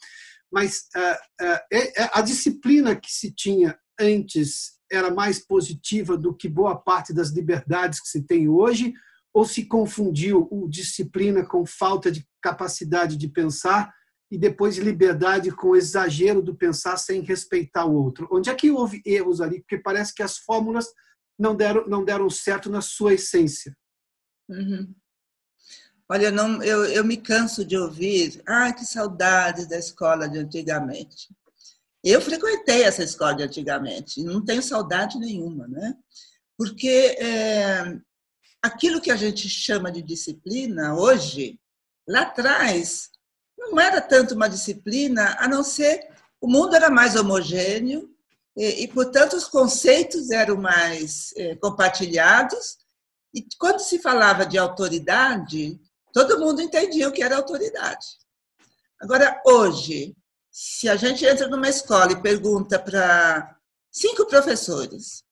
Mas 0.51 0.89
uh, 0.95 1.45
uh, 1.45 2.09
a 2.13 2.21
disciplina 2.21 2.95
que 2.95 3.11
se 3.11 3.31
tinha 3.31 3.77
antes 3.99 4.79
era 4.91 5.09
mais 5.09 5.39
positiva 5.39 6.17
do 6.17 6.35
que 6.35 6.49
boa 6.49 6.75
parte 6.75 7.13
das 7.13 7.29
liberdades 7.29 7.99
que 7.99 8.09
se 8.09 8.21
tem 8.21 8.47
hoje, 8.47 8.93
ou 9.33 9.45
se 9.45 9.65
confundiu 9.65 10.47
o 10.51 10.67
disciplina 10.67 11.45
com 11.45 11.65
falta 11.65 12.11
de 12.11 12.27
capacidade 12.41 13.15
de 13.15 13.27
pensar 13.29 13.91
e 14.31 14.38
depois 14.38 14.77
liberdade 14.77 15.51
com 15.51 15.75
exagero 15.75 16.41
do 16.41 16.55
pensar 16.55 16.95
sem 16.95 17.21
respeitar 17.21 17.85
o 17.85 17.93
outro. 17.93 18.29
Onde 18.31 18.50
é 18.50 18.55
que 18.55 18.71
houve 18.71 19.01
erros 19.05 19.41
ali? 19.41 19.59
Porque 19.59 19.77
parece 19.77 20.13
que 20.15 20.23
as 20.23 20.38
fórmulas 20.38 20.88
não 21.38 21.53
deram, 21.53 21.85
não 21.85 22.05
deram 22.05 22.29
certo 22.29 22.69
na 22.69 22.81
sua 22.81 23.13
essência. 23.13 23.75
Uhum. 24.47 24.95
Olha, 26.09 26.25
eu, 26.27 26.31
não, 26.31 26.63
eu, 26.63 26.85
eu 26.85 27.03
me 27.03 27.17
canso 27.17 27.65
de 27.65 27.77
ouvir, 27.77 28.41
ah, 28.45 28.71
que 28.71 28.85
saudade 28.85 29.67
da 29.67 29.77
escola 29.77 30.29
de 30.29 30.39
antigamente. 30.39 31.29
Eu 32.03 32.21
frequentei 32.21 32.83
essa 32.83 33.03
escola 33.03 33.35
de 33.35 33.43
antigamente, 33.43 34.23
não 34.23 34.43
tenho 34.43 34.63
saudade 34.63 35.19
nenhuma, 35.19 35.67
né? 35.67 35.95
Porque 36.57 37.15
é, 37.19 37.97
aquilo 38.61 39.01
que 39.01 39.11
a 39.11 39.15
gente 39.15 39.47
chama 39.50 39.91
de 39.91 40.01
disciplina 40.01 40.95
hoje, 40.95 41.59
lá 42.07 42.21
atrás, 42.21 43.09
não 43.71 43.79
era 43.79 44.01
tanto 44.01 44.35
uma 44.35 44.49
disciplina, 44.49 45.35
a 45.39 45.47
não 45.47 45.63
ser 45.63 46.09
o 46.39 46.47
mundo 46.47 46.75
era 46.75 46.89
mais 46.89 47.15
homogêneo 47.15 48.09
e, 48.55 48.83
e 48.83 48.87
portanto, 48.87 49.35
os 49.35 49.45
conceitos 49.45 50.31
eram 50.31 50.57
mais 50.57 51.33
é, 51.37 51.55
compartilhados. 51.55 52.77
E 53.33 53.45
quando 53.57 53.79
se 53.79 53.99
falava 53.99 54.45
de 54.45 54.57
autoridade, 54.57 55.79
Todo 56.13 56.39
mundo 56.39 56.61
entendia 56.61 57.07
o 57.07 57.11
que 57.11 57.23
era 57.23 57.37
autoridade. 57.37 58.05
Agora, 58.99 59.41
hoje, 59.45 60.15
se 60.51 60.89
a 60.89 60.95
gente 60.95 61.25
entra 61.25 61.47
numa 61.47 61.69
escola 61.69 62.11
e 62.11 62.21
pergunta 62.21 62.77
para 62.77 63.55
cinco 63.91 64.25
professores 64.27 65.23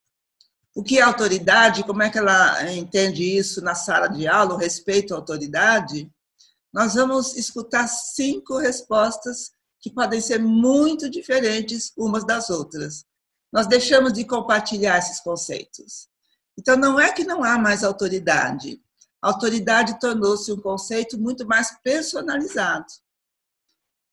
o 0.76 0.84
que 0.84 1.00
é 1.00 1.02
autoridade, 1.02 1.84
como 1.84 2.02
é 2.02 2.10
que 2.10 2.18
ela 2.18 2.72
entende 2.72 3.24
isso 3.24 3.62
na 3.62 3.76
sala 3.76 4.08
de 4.08 4.28
aula, 4.28 4.54
o 4.54 4.58
respeito 4.58 5.14
à 5.14 5.18
autoridade, 5.18 6.10
nós 6.74 6.94
vamos 6.94 7.36
escutar 7.36 7.88
cinco 7.88 8.58
respostas 8.58 9.52
que 9.80 9.92
podem 9.92 10.22
ser 10.22 10.40
muito 10.40 11.10
diferentes 11.10 11.92
umas 11.98 12.26
das 12.26 12.50
outras. 12.50 13.06
Nós 13.52 13.68
deixamos 13.68 14.14
de 14.14 14.26
compartilhar 14.26 14.98
esses 14.98 15.20
conceitos. 15.20 16.08
Então, 16.58 16.76
não 16.76 17.00
é 17.00 17.12
que 17.12 17.24
não 17.24 17.44
há 17.44 17.58
mais 17.58 17.84
autoridade, 17.84 18.82
autoridade 19.22 20.00
tornou-se 20.00 20.52
um 20.52 20.62
conceito 20.62 21.18
muito 21.18 21.48
mais 21.48 21.72
personalizado. 21.82 22.86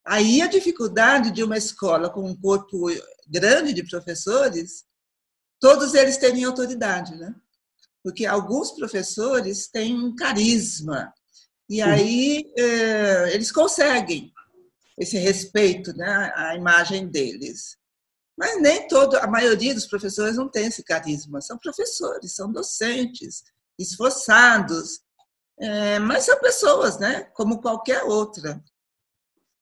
Aí 0.05 0.41
a 0.41 0.47
dificuldade 0.47 1.33
de 1.33 1.43
uma 1.43 1.59
escola 1.59 2.09
com 2.09 2.25
um 2.25 2.41
corpo 2.41 2.87
grande 3.27 3.73
de 3.73 3.83
professores, 3.83 4.85
todos 5.61 5.95
eles 5.95 6.17
terem 6.17 6.45
autoridade, 6.45 7.17
né? 7.17 7.35
Porque 8.03 8.25
alguns 8.25 8.71
professores 8.71 9.67
têm 9.67 9.99
um 9.99 10.15
carisma 10.15 11.13
e 11.69 11.83
aí 11.83 12.53
é, 12.57 13.35
eles 13.35 13.51
conseguem 13.51 14.33
esse 14.99 15.19
respeito, 15.19 15.95
né, 15.95 16.33
à 16.35 16.55
imagem 16.55 17.09
deles. 17.09 17.77
Mas 18.37 18.61
nem 18.61 18.87
todo, 18.87 19.17
a 19.17 19.27
maioria 19.27 19.75
dos 19.75 19.87
professores 19.87 20.37
não 20.37 20.49
tem 20.49 20.67
esse 20.67 20.83
carisma. 20.83 21.41
São 21.41 21.59
professores, 21.59 22.35
são 22.35 22.53
docentes, 22.53 23.45
esforçados, 23.79 25.01
é, 25.59 25.99
mas 25.99 26.25
são 26.25 26.39
pessoas, 26.39 26.99
né? 26.99 27.25
Como 27.35 27.61
qualquer 27.61 28.03
outra. 28.05 28.63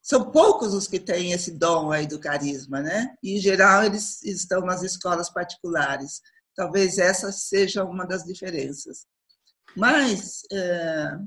São 0.03 0.31
poucos 0.31 0.75
os 0.75 0.89
que 0.89 0.99
têm 0.99 1.33
esse 1.33 1.53
dom 1.53 1.91
aí 1.91 2.07
do 2.07 2.19
carisma, 2.19 2.81
né? 2.83 3.15
E, 3.23 3.37
em 3.39 3.41
geral, 3.41 3.85
eles 3.85 4.23
estão 4.25 4.61
nas 4.63 4.83
escolas 4.83 5.31
particulares. 5.31 6.21
Talvez 6.57 6.99
essa 6.99 7.33
seja 7.33 7.85
uma 7.85 8.07
das 8.07 8.25
diferenças. 8.25 9.07
Mas, 9.77 10.43
é, 10.53 11.19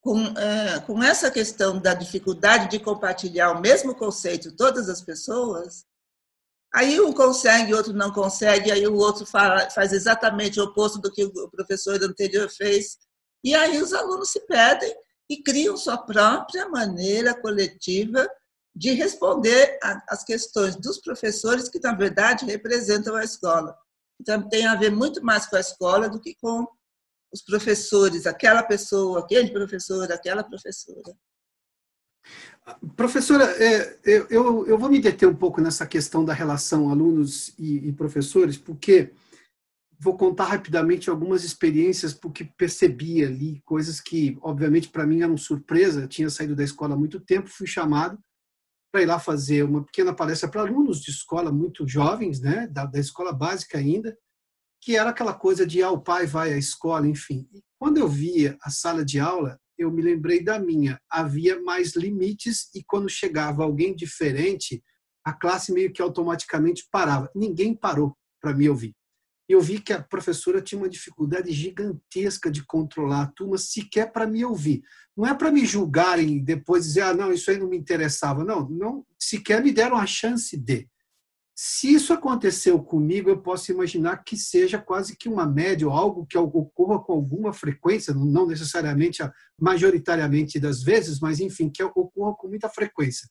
com, 0.00 0.18
é, 0.38 0.80
com 0.80 1.02
essa 1.02 1.30
questão 1.30 1.78
da 1.78 1.94
dificuldade 1.94 2.70
de 2.70 2.78
compartilhar 2.78 3.52
o 3.52 3.60
mesmo 3.60 3.94
conceito 3.94 4.56
todas 4.56 4.88
as 4.88 5.02
pessoas, 5.02 5.84
Aí 6.72 7.00
um 7.00 7.12
consegue, 7.12 7.74
outro 7.74 7.92
não 7.92 8.12
consegue, 8.12 8.70
aí 8.70 8.86
o 8.86 8.94
outro 8.94 9.26
fala, 9.26 9.68
faz 9.70 9.92
exatamente 9.92 10.60
o 10.60 10.64
oposto 10.64 11.00
do 11.00 11.10
que 11.10 11.24
o 11.24 11.50
professor 11.50 12.00
anterior 12.02 12.48
fez. 12.48 12.96
E 13.42 13.54
aí 13.54 13.82
os 13.82 13.92
alunos 13.92 14.30
se 14.30 14.40
perdem 14.46 14.94
e 15.28 15.42
criam 15.42 15.76
sua 15.76 15.98
própria 15.98 16.68
maneira 16.68 17.34
coletiva 17.34 18.28
de 18.74 18.92
responder 18.92 19.78
às 20.08 20.22
questões 20.22 20.76
dos 20.76 20.98
professores 20.98 21.68
que, 21.68 21.80
na 21.80 21.92
verdade, 21.92 22.46
representam 22.46 23.16
a 23.16 23.24
escola. 23.24 23.76
Então, 24.20 24.48
tem 24.48 24.66
a 24.66 24.76
ver 24.76 24.90
muito 24.90 25.24
mais 25.24 25.46
com 25.46 25.56
a 25.56 25.60
escola 25.60 26.08
do 26.08 26.20
que 26.20 26.36
com 26.40 26.68
os 27.32 27.42
professores, 27.42 28.26
aquela 28.26 28.62
pessoa, 28.62 29.20
aquele 29.20 29.50
professor, 29.50 30.10
aquela 30.10 30.42
professora. 30.42 31.16
Professora, 32.96 33.44
é, 33.44 33.98
eu, 34.04 34.66
eu 34.66 34.78
vou 34.78 34.90
me 34.90 35.00
deter 35.00 35.28
um 35.28 35.34
pouco 35.34 35.60
nessa 35.60 35.86
questão 35.86 36.24
da 36.24 36.32
relação 36.32 36.90
alunos 36.90 37.54
e, 37.58 37.88
e 37.88 37.92
professores, 37.92 38.56
porque 38.56 39.12
vou 39.98 40.16
contar 40.16 40.44
rapidamente 40.44 41.10
algumas 41.10 41.44
experiências, 41.44 42.14
porque 42.14 42.44
percebi 42.44 43.24
ali 43.24 43.60
coisas 43.64 44.00
que, 44.00 44.38
obviamente, 44.40 44.88
para 44.88 45.06
mim 45.06 45.22
eram 45.22 45.36
surpresa. 45.36 46.02
Eu 46.02 46.08
tinha 46.08 46.30
saído 46.30 46.56
da 46.56 46.64
escola 46.64 46.94
há 46.94 46.98
muito 46.98 47.20
tempo, 47.20 47.48
fui 47.48 47.66
chamado 47.66 48.18
para 48.92 49.02
ir 49.02 49.06
lá 49.06 49.18
fazer 49.18 49.62
uma 49.62 49.84
pequena 49.84 50.12
palestra 50.12 50.48
para 50.48 50.62
alunos 50.62 51.00
de 51.00 51.10
escola 51.10 51.52
muito 51.52 51.86
jovens, 51.86 52.40
né, 52.40 52.66
da, 52.66 52.86
da 52.86 52.98
escola 52.98 53.32
básica 53.32 53.78
ainda, 53.78 54.16
que 54.80 54.96
era 54.96 55.10
aquela 55.10 55.34
coisa 55.34 55.66
de 55.66 55.82
ah, 55.82 55.90
o 55.90 56.00
pai 56.00 56.26
vai 56.26 56.52
à 56.52 56.56
escola, 56.56 57.06
enfim. 57.06 57.46
Quando 57.78 57.98
eu 57.98 58.08
via 58.08 58.56
a 58.62 58.70
sala 58.70 59.04
de 59.04 59.18
aula, 59.18 59.58
eu 59.76 59.90
me 59.90 60.02
lembrei 60.02 60.42
da 60.42 60.58
minha. 60.58 61.00
Havia 61.10 61.60
mais 61.62 61.94
limites 61.94 62.68
e 62.74 62.82
quando 62.84 63.08
chegava 63.08 63.62
alguém 63.62 63.94
diferente, 63.94 64.82
a 65.24 65.32
classe 65.32 65.72
meio 65.72 65.92
que 65.92 66.02
automaticamente 66.02 66.86
parava. 66.90 67.30
Ninguém 67.34 67.74
parou 67.74 68.16
para 68.40 68.54
me 68.54 68.68
ouvir 68.68 68.94
eu 69.52 69.60
vi 69.60 69.80
que 69.80 69.92
a 69.92 70.00
professora 70.00 70.62
tinha 70.62 70.80
uma 70.80 70.88
dificuldade 70.88 71.50
gigantesca 71.50 72.48
de 72.48 72.64
controlar 72.64 73.22
a 73.22 73.26
turma 73.26 73.58
sequer 73.58 74.12
para 74.12 74.24
me 74.24 74.44
ouvir. 74.44 74.80
Não 75.16 75.26
é 75.26 75.34
para 75.34 75.50
me 75.50 75.66
julgarem 75.66 76.36
e 76.36 76.40
depois 76.40 76.84
dizer, 76.84 77.00
ah, 77.00 77.12
não, 77.12 77.32
isso 77.32 77.50
aí 77.50 77.58
não 77.58 77.68
me 77.68 77.76
interessava. 77.76 78.44
Não, 78.44 78.68
não 78.68 79.04
sequer 79.18 79.60
me 79.60 79.72
deram 79.72 79.96
a 79.96 80.06
chance 80.06 80.56
de. 80.56 80.88
Se 81.62 81.92
isso 81.92 82.14
aconteceu 82.14 82.82
comigo, 82.82 83.28
eu 83.28 83.42
posso 83.42 83.70
imaginar 83.70 84.24
que 84.24 84.34
seja 84.34 84.78
quase 84.78 85.14
que 85.14 85.28
uma 85.28 85.44
média 85.44 85.86
ou 85.86 85.92
algo 85.92 86.24
que 86.24 86.38
ocorra 86.38 86.98
com 87.04 87.12
alguma 87.12 87.52
frequência, 87.52 88.14
não 88.14 88.46
necessariamente 88.46 89.22
majoritariamente 89.60 90.58
das 90.58 90.82
vezes, 90.82 91.20
mas 91.20 91.38
enfim, 91.38 91.68
que 91.68 91.82
ocorra 91.82 92.34
com 92.34 92.48
muita 92.48 92.66
frequência. 92.70 93.28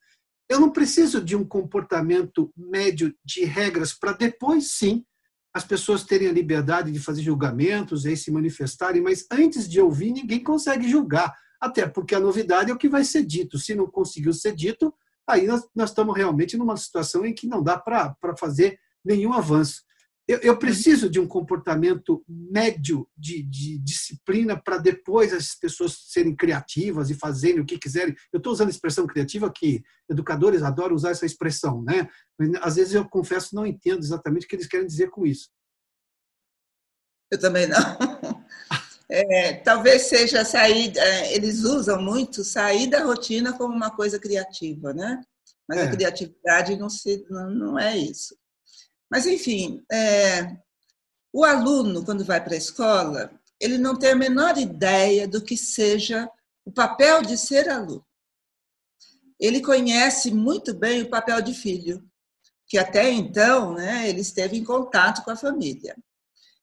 Eu 0.48 0.60
não 0.60 0.70
preciso 0.70 1.20
de 1.26 1.36
um 1.36 1.44
comportamento 1.44 2.54
médio 2.56 3.12
de 3.26 3.46
regras 3.46 3.94
para 3.94 4.12
depois 4.12 4.74
sim 4.74 5.04
as 5.52 5.64
pessoas 5.64 6.04
terem 6.04 6.28
a 6.28 6.32
liberdade 6.32 6.92
de 6.92 7.00
fazer 7.00 7.24
julgamentos 7.24 8.06
e 8.06 8.16
se 8.16 8.30
manifestarem, 8.30 9.02
mas 9.02 9.26
antes 9.32 9.68
de 9.68 9.82
ouvir, 9.82 10.12
ninguém 10.12 10.44
consegue 10.44 10.88
julgar, 10.88 11.36
até 11.60 11.88
porque 11.88 12.14
a 12.14 12.20
novidade 12.20 12.70
é 12.70 12.74
o 12.76 12.78
que 12.78 12.88
vai 12.88 13.04
ser 13.04 13.26
dito. 13.26 13.58
Se 13.58 13.74
não 13.74 13.88
conseguiu 13.88 14.34
ser 14.34 14.54
dito, 14.54 14.94
aí 15.30 15.48
nós, 15.48 15.68
nós 15.76 15.90
estamos 15.90 16.16
realmente 16.16 16.58
numa 16.58 16.76
situação 16.76 17.26
em 17.26 17.34
que 17.34 17.48
não 17.48 17.64
dá 17.64 17.78
para 17.78 18.16
fazer 18.38 18.80
nenhum 19.04 19.34
avanço. 19.34 19.84
Eu, 20.28 20.38
eu, 20.42 20.58
preciso 20.60 21.10
de 21.10 21.20
um 21.20 21.28
comportamento 21.28 22.24
médio 22.28 23.10
de, 23.18 23.42
de 23.42 23.80
disciplina 23.80 24.56
para 24.62 24.78
depois 24.78 25.34
as 25.34 25.56
pessoas 25.56 26.04
serem 26.08 26.36
criativas 26.36 27.10
e 27.10 27.16
fazerem 27.16 27.60
o 27.60 27.66
que 27.66 27.80
quiserem. 27.80 28.16
Eu 28.32 28.38
estou 28.38 28.54
usando 28.54 28.68
a 28.68 28.72
expressão 28.72 29.08
criativa 29.08 29.52
que 29.52 29.82
educadores 30.08 30.62
adoram 30.62 30.96
usar 30.96 31.10
essa 31.10 31.26
expressão, 31.26 31.82
né? 31.82 32.08
Às 32.62 32.76
vezes 32.76 32.94
eu 32.94 33.10
confesso 33.10 33.56
não 33.56 33.66
entendo 33.66 34.04
exatamente 34.04 34.46
o 34.46 34.48
que 34.48 34.56
eles 34.56 34.68
querem 34.68 34.86
dizer 34.86 35.10
com 35.10 35.26
isso. 35.26 35.50
Eu 37.32 37.40
também 37.40 37.68
não. 37.68 38.19
É, 39.12 39.54
talvez 39.54 40.04
seja 40.04 40.46
sair, 40.46 40.96
é, 40.96 41.34
eles 41.34 41.64
usam 41.64 42.00
muito 42.00 42.44
sair 42.44 42.88
da 42.88 43.04
rotina 43.04 43.58
como 43.58 43.74
uma 43.74 43.90
coisa 43.90 44.20
criativa, 44.20 44.94
né? 44.94 45.20
Mas 45.68 45.80
é. 45.80 45.84
a 45.84 45.92
criatividade 45.92 46.76
não, 46.76 46.90
se, 46.90 47.26
não, 47.30 47.50
não 47.50 47.80
é 47.80 47.98
isso. 47.98 48.38
Mas, 49.10 49.26
enfim, 49.26 49.84
é, 49.92 50.56
o 51.34 51.44
aluno, 51.44 52.06
quando 52.06 52.24
vai 52.24 52.44
para 52.44 52.54
a 52.54 52.58
escola, 52.58 53.32
ele 53.60 53.78
não 53.78 53.98
tem 53.98 54.12
a 54.12 54.16
menor 54.16 54.58
ideia 54.58 55.28
do 55.28 55.42
que 55.44 55.58
seja 55.58 56.30
o 56.64 56.72
papel 56.72 57.24
de 57.24 57.36
ser 57.38 57.68
aluno. 57.68 58.06
Ele 59.40 59.62
conhece 59.62 60.32
muito 60.32 60.74
bem 60.74 61.02
o 61.02 61.10
papel 61.10 61.42
de 61.42 61.54
filho, 61.54 62.04
que 62.68 62.78
até 62.78 63.10
então 63.10 63.74
né, 63.74 64.08
ele 64.08 64.22
esteve 64.22 64.58
em 64.58 64.64
contato 64.64 65.24
com 65.24 65.32
a 65.32 65.36
família. 65.36 65.96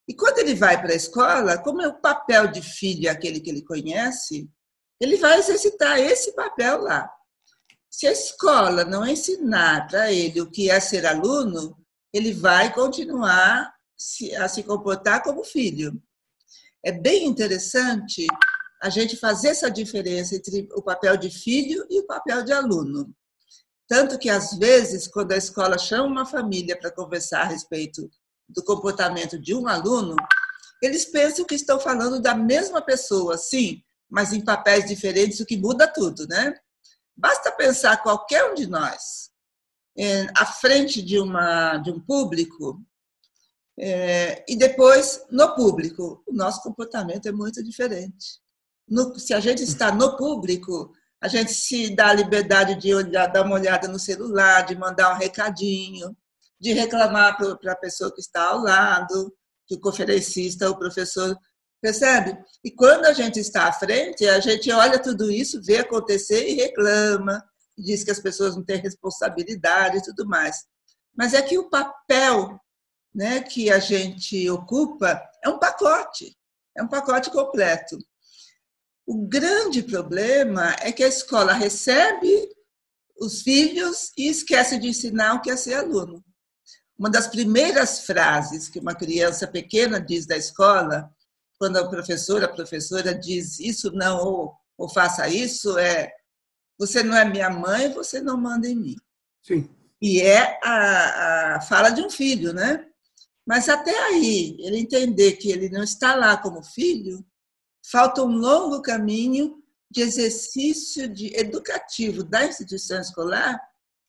E 0.09 0.14
quando 0.14 0.38
ele 0.38 0.55
vai 0.55 0.81
para 0.81 0.92
a 0.92 0.97
escola, 0.97 1.59
como 1.59 1.83
é 1.83 1.88
o 1.88 2.01
papel 2.01 2.49
de 2.49 2.62
filho 2.62 3.11
aquele 3.11 3.40
que 3.40 3.51
ele 3.51 3.62
conhece, 3.62 4.49
ele 5.01 5.16
vai 5.16 5.38
exercitar 5.38 5.99
esse 5.99 6.33
papel 6.33 6.83
lá. 6.83 7.11
Se 7.90 8.07
a 8.07 8.12
escola 8.12 8.85
não 8.85 9.07
ensinar 9.07 9.87
para 9.88 10.12
ele 10.12 10.40
o 10.40 10.51
que 10.51 10.71
é 10.71 10.79
ser 10.79 11.07
aluno, 11.07 11.77
ele 12.12 12.33
vai 12.33 12.73
continuar 12.73 13.75
a 14.38 14.49
se 14.49 14.62
comportar 14.62 15.23
como 15.23 15.42
filho. 15.42 16.01
É 16.85 16.92
bem 16.92 17.25
interessante 17.27 18.27
a 18.83 18.90
gente 18.90 19.16
fazer 19.16 19.49
essa 19.49 19.71
diferença 19.71 20.37
entre 20.37 20.69
o 20.73 20.83
papel 20.83 21.16
de 21.16 21.31
filho 21.31 21.87
e 21.90 21.99
o 22.01 22.07
papel 22.07 22.45
de 22.45 22.53
aluno. 22.53 23.12
Tanto 23.88 24.19
que, 24.19 24.29
às 24.29 24.57
vezes, 24.59 25.09
quando 25.09 25.33
a 25.33 25.37
escola 25.37 25.79
chama 25.79 26.07
uma 26.07 26.27
família 26.27 26.79
para 26.79 26.90
conversar 26.90 27.42
a 27.42 27.47
respeito 27.47 28.11
do 28.49 28.63
comportamento 28.63 29.39
de 29.39 29.55
um 29.55 29.67
aluno, 29.67 30.17
eles 30.83 31.05
pensam 31.05 31.45
que 31.45 31.55
estão 31.55 31.81
falando 31.81 32.21
da 32.21 32.35
mesma 32.35 32.83
pessoa, 32.83 33.37
sim, 33.39 33.83
mas 34.09 34.33
em 34.33 34.45
papéis 34.45 34.87
diferentes, 34.87 35.41
o 35.41 35.47
que 35.47 35.57
muda 35.57 35.87
tudo, 35.87 36.27
né? 36.29 36.55
Basta 37.17 37.51
pensar 37.51 38.03
qualquer 38.03 38.51
um 38.51 38.55
de 38.55 38.67
nós 38.67 39.31
é, 39.97 40.27
à 40.37 40.45
frente 40.45 41.03
de, 41.03 41.19
uma, 41.19 41.79
de 41.79 41.91
um 41.91 41.99
público 41.99 42.83
é, 43.79 44.45
e 44.49 44.57
depois 44.57 45.25
no 45.31 45.55
público. 45.55 46.23
O 46.27 46.33
nosso 46.33 46.63
comportamento 46.63 47.27
é 47.27 47.33
muito 47.33 47.63
diferente. 47.63 48.41
No, 48.89 49.19
se 49.19 49.35
a 49.35 49.41
gente 49.41 49.63
está 49.63 49.91
no 49.91 50.17
público, 50.17 50.93
a 51.21 51.29
gente 51.29 51.53
se 51.53 51.95
dá 51.95 52.09
a 52.09 52.15
liberdade 52.15 52.75
de 52.77 52.95
olhar, 52.95 53.27
dar 53.27 53.43
uma 53.43 53.55
olhada 53.55 53.89
no 53.89 53.99
celular, 53.99 54.63
de 54.63 54.77
mandar 54.77 55.15
um 55.15 55.19
recadinho, 55.19 56.17
de 56.61 56.73
reclamar 56.73 57.37
para 57.37 57.73
a 57.73 57.77
pessoa 57.77 58.12
que 58.12 58.21
está 58.21 58.51
ao 58.51 58.61
lado, 58.61 59.35
que 59.66 59.75
o 59.75 59.81
conferencista, 59.81 60.71
o 60.71 60.79
professor, 60.79 61.37
percebe? 61.81 62.38
E 62.64 62.71
quando 62.71 63.07
a 63.07 63.12
gente 63.12 63.38
está 63.38 63.69
à 63.69 63.73
frente, 63.73 64.27
a 64.27 64.40
gente 64.40 64.71
olha 64.73 64.99
tudo 64.99 65.31
isso, 65.31 65.62
vê 65.62 65.79
acontecer 65.79 66.49
e 66.49 66.55
reclama, 66.55 67.45
diz 67.77 68.03
que 68.03 68.11
as 68.11 68.21
pessoas 68.21 68.57
não 68.57 68.64
têm 68.64 68.81
responsabilidade 68.81 69.99
e 69.99 70.03
tudo 70.03 70.27
mais. 70.27 70.64
Mas 71.14 71.35
é 71.35 71.42
que 71.42 71.59
o 71.59 71.69
papel 71.69 72.59
né, 73.14 73.40
que 73.40 73.71
a 73.71 73.79
gente 73.79 74.49
ocupa 74.51 75.23
é 75.42 75.49
um 75.49 75.59
pacote, 75.59 76.37
é 76.77 76.83
um 76.83 76.88
pacote 76.88 77.31
completo. 77.31 77.97
O 79.07 79.27
grande 79.27 79.83
problema 79.83 80.75
é 80.81 80.92
que 80.92 81.03
a 81.05 81.09
escola 81.09 81.53
recebe 81.53 82.49
os 83.19 83.42
filhos 83.42 84.12
e 84.19 84.29
esquece 84.29 84.79
de 84.79 84.88
ensinar 84.88 85.35
o 85.35 85.40
que 85.40 85.51
é 85.51 85.57
ser 85.57 85.75
aluno. 85.75 86.23
Uma 86.99 87.11
das 87.11 87.27
primeiras 87.27 88.01
frases 88.01 88.69
que 88.69 88.79
uma 88.79 88.95
criança 88.95 89.47
pequena 89.47 90.01
diz 90.01 90.27
da 90.27 90.37
escola, 90.37 91.11
quando 91.59 91.77
a 91.77 91.89
professora, 91.89 92.47
a 92.47 92.53
professora 92.53 93.15
diz 93.15 93.61
isso 93.61 93.91
não 93.93 94.19
ou, 94.25 94.55
ou 94.79 94.89
faça 94.89 95.29
isso, 95.29 95.79
é 95.79 96.13
você 96.79 97.03
não 97.03 97.17
é 97.17 97.25
minha 97.25 97.51
mãe, 97.51 97.93
você 97.93 98.21
não 98.21 98.37
manda 98.37 98.69
em 98.69 98.77
mim. 98.77 98.97
Sim. 99.43 99.69
E 100.01 100.21
é 100.21 100.59
a, 100.63 101.57
a 101.57 101.61
fala 101.63 101.91
de 101.91 102.03
um 102.03 102.11
filho, 102.11 102.53
né? 102.53 102.87
Mas 103.47 103.69
até 103.69 103.97
aí, 104.09 104.57
ele 104.59 104.79
entender 104.79 105.33
que 105.33 105.51
ele 105.51 105.69
não 105.69 105.83
está 105.83 106.15
lá 106.15 106.37
como 106.37 106.63
filho, 106.63 107.25
falta 107.91 108.23
um 108.23 108.37
longo 108.37 108.83
caminho 108.83 109.63
de 109.91 110.01
exercício 110.01 111.09
de 111.09 111.35
educativo 111.37 112.25
da 112.25 112.45
instituição 112.45 113.01
escolar 113.01 113.59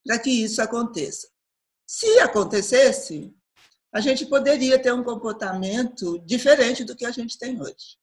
para 0.05 0.17
que 0.17 0.29
isso 0.29 0.61
aconteça. 0.61 1.27
Se 1.87 2.19
acontecesse, 2.19 3.33
a 3.93 4.01
gente 4.01 4.25
poderia 4.25 4.77
ter 4.77 4.93
um 4.93 5.05
comportamento 5.05 6.19
diferente 6.19 6.83
do 6.83 6.95
que 6.95 7.05
a 7.05 7.11
gente 7.11 7.39
tem 7.39 7.61
hoje. 7.61 7.97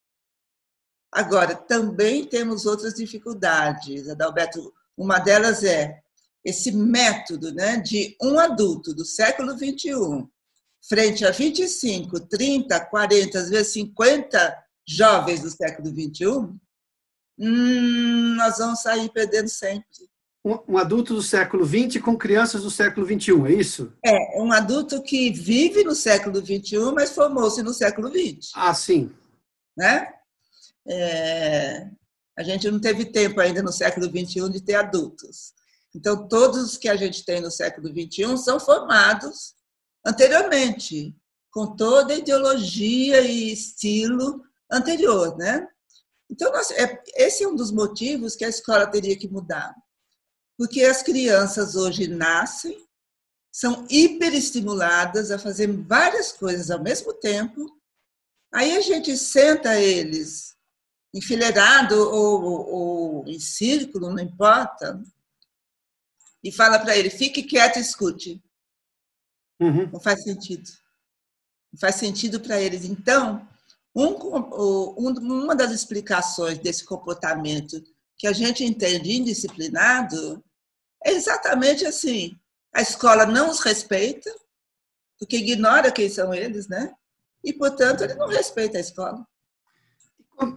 Agora, 1.12 1.54
também 1.54 2.24
temos 2.24 2.64
outras 2.64 2.94
dificuldades, 2.94 4.08
Adalberto. 4.08 4.72
Uma 4.96 5.18
delas 5.18 5.62
é 5.62 6.02
esse 6.42 6.72
método 6.72 7.52
né, 7.52 7.76
de 7.76 8.16
um 8.22 8.38
adulto 8.38 8.94
do 8.94 9.04
século 9.04 9.52
XXI, 9.52 10.26
frente 10.88 11.24
a 11.26 11.30
25, 11.30 12.20
30, 12.20 12.86
40, 12.86 13.38
às 13.38 13.50
vezes 13.50 13.72
50 13.74 14.64
jovens 14.86 15.42
do 15.42 15.50
século 15.50 15.88
XXI, 15.88 16.26
hum, 17.38 18.34
nós 18.36 18.58
vamos 18.58 18.80
sair 18.80 19.10
perdendo 19.10 19.48
sempre 19.48 19.86
um, 20.44 20.76
adulto 20.76 21.14
do 21.14 21.22
século 21.22 21.64
XX 21.64 22.02
com 22.02 22.18
crianças 22.18 22.62
do 22.62 22.70
século 22.70 23.06
XXI, 23.06 23.46
é 23.46 23.52
isso? 23.52 23.92
É, 24.04 24.42
um 24.42 24.52
adulto 24.52 25.02
que 25.02 25.30
vive 25.30 25.82
no 25.82 25.94
século 25.94 26.36
XXI, 26.44 26.92
mas 26.94 27.14
formou-se 27.14 27.62
no 27.62 27.72
século 27.72 28.08
XX. 28.08 28.50
Ah, 28.54 28.74
sim. 28.74 29.10
Né? 29.76 30.12
É, 30.86 31.88
a 32.36 32.42
gente 32.42 32.70
não 32.70 32.78
teve 32.78 33.06
tempo 33.06 33.40
ainda 33.40 33.62
no 33.62 33.72
século 33.72 34.06
XXI 34.06 34.50
de 34.50 34.60
ter 34.60 34.74
adultos. 34.74 35.54
Então, 35.94 36.28
todos 36.28 36.62
os 36.62 36.76
que 36.76 36.88
a 36.88 36.96
gente 36.96 37.24
tem 37.24 37.40
no 37.40 37.50
século 37.50 37.88
XXI 37.88 38.36
são 38.36 38.60
formados 38.60 39.54
anteriormente, 40.04 41.16
com 41.50 41.74
toda 41.74 42.12
a 42.12 42.18
ideologia 42.18 43.22
e 43.22 43.52
estilo 43.52 44.42
anterior, 44.70 45.36
né? 45.38 45.66
Então, 46.28 46.52
nós, 46.52 46.70
é, 46.72 47.02
esse 47.16 47.44
é 47.44 47.48
um 47.48 47.54
dos 47.54 47.70
motivos 47.70 48.36
que 48.36 48.44
a 48.44 48.48
escola 48.48 48.86
teria 48.86 49.16
que 49.16 49.28
mudar. 49.28 49.74
Porque 50.56 50.82
as 50.82 51.02
crianças 51.02 51.74
hoje 51.74 52.06
nascem, 52.06 52.86
são 53.52 53.86
hiperestimuladas 53.88 55.30
a 55.30 55.38
fazer 55.38 55.68
várias 55.68 56.32
coisas 56.32 56.70
ao 56.70 56.82
mesmo 56.82 57.12
tempo. 57.14 57.80
Aí 58.52 58.76
a 58.76 58.80
gente 58.80 59.16
senta 59.16 59.80
eles 59.80 60.54
enfileirado 61.14 61.94
ou, 61.94 62.66
ou 62.68 63.28
em 63.28 63.38
círculo, 63.38 64.10
não 64.10 64.18
importa, 64.18 65.00
e 66.42 66.52
fala 66.52 66.78
para 66.78 66.96
ele: 66.96 67.08
fique 67.08 67.42
quieto 67.42 67.78
e 67.78 67.80
escute. 67.80 68.42
Uhum. 69.60 69.90
Não 69.90 70.00
faz 70.00 70.22
sentido. 70.22 70.68
Não 71.72 71.80
faz 71.80 71.94
sentido 71.94 72.40
para 72.40 72.60
eles. 72.60 72.84
Então, 72.84 73.48
um, 73.94 74.08
uma 74.98 75.54
das 75.54 75.70
explicações 75.70 76.58
desse 76.58 76.84
comportamento 76.84 77.80
que 78.18 78.26
a 78.26 78.32
gente 78.32 78.64
entende 78.64 79.12
indisciplinado 79.12 80.42
é 81.04 81.12
exatamente 81.12 81.84
assim. 81.84 82.36
A 82.74 82.80
escola 82.80 83.26
não 83.26 83.50
os 83.50 83.60
respeita, 83.60 84.30
porque 85.18 85.36
ignora 85.36 85.92
quem 85.92 86.08
são 86.08 86.34
eles, 86.34 86.68
né? 86.68 86.92
E, 87.42 87.52
portanto, 87.52 88.02
ele 88.02 88.14
não 88.14 88.28
respeita 88.28 88.78
a 88.78 88.80
escola. 88.80 89.24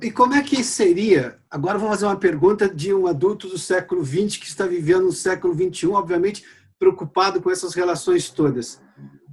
E 0.01 0.09
como 0.09 0.33
é 0.33 0.41
que 0.41 0.63
seria? 0.63 1.39
Agora 1.49 1.77
vou 1.77 1.89
fazer 1.89 2.05
uma 2.05 2.19
pergunta 2.19 2.67
de 2.67 2.93
um 2.93 3.05
adulto 3.05 3.47
do 3.47 3.57
século 3.57 4.03
XX 4.03 4.37
que 4.37 4.47
está 4.47 4.65
vivendo 4.65 5.03
no 5.03 5.11
século 5.11 5.53
XXI, 5.53 5.87
obviamente 5.87 6.43
preocupado 6.79 7.41
com 7.41 7.51
essas 7.51 7.73
relações 7.73 8.29
todas. 8.29 8.81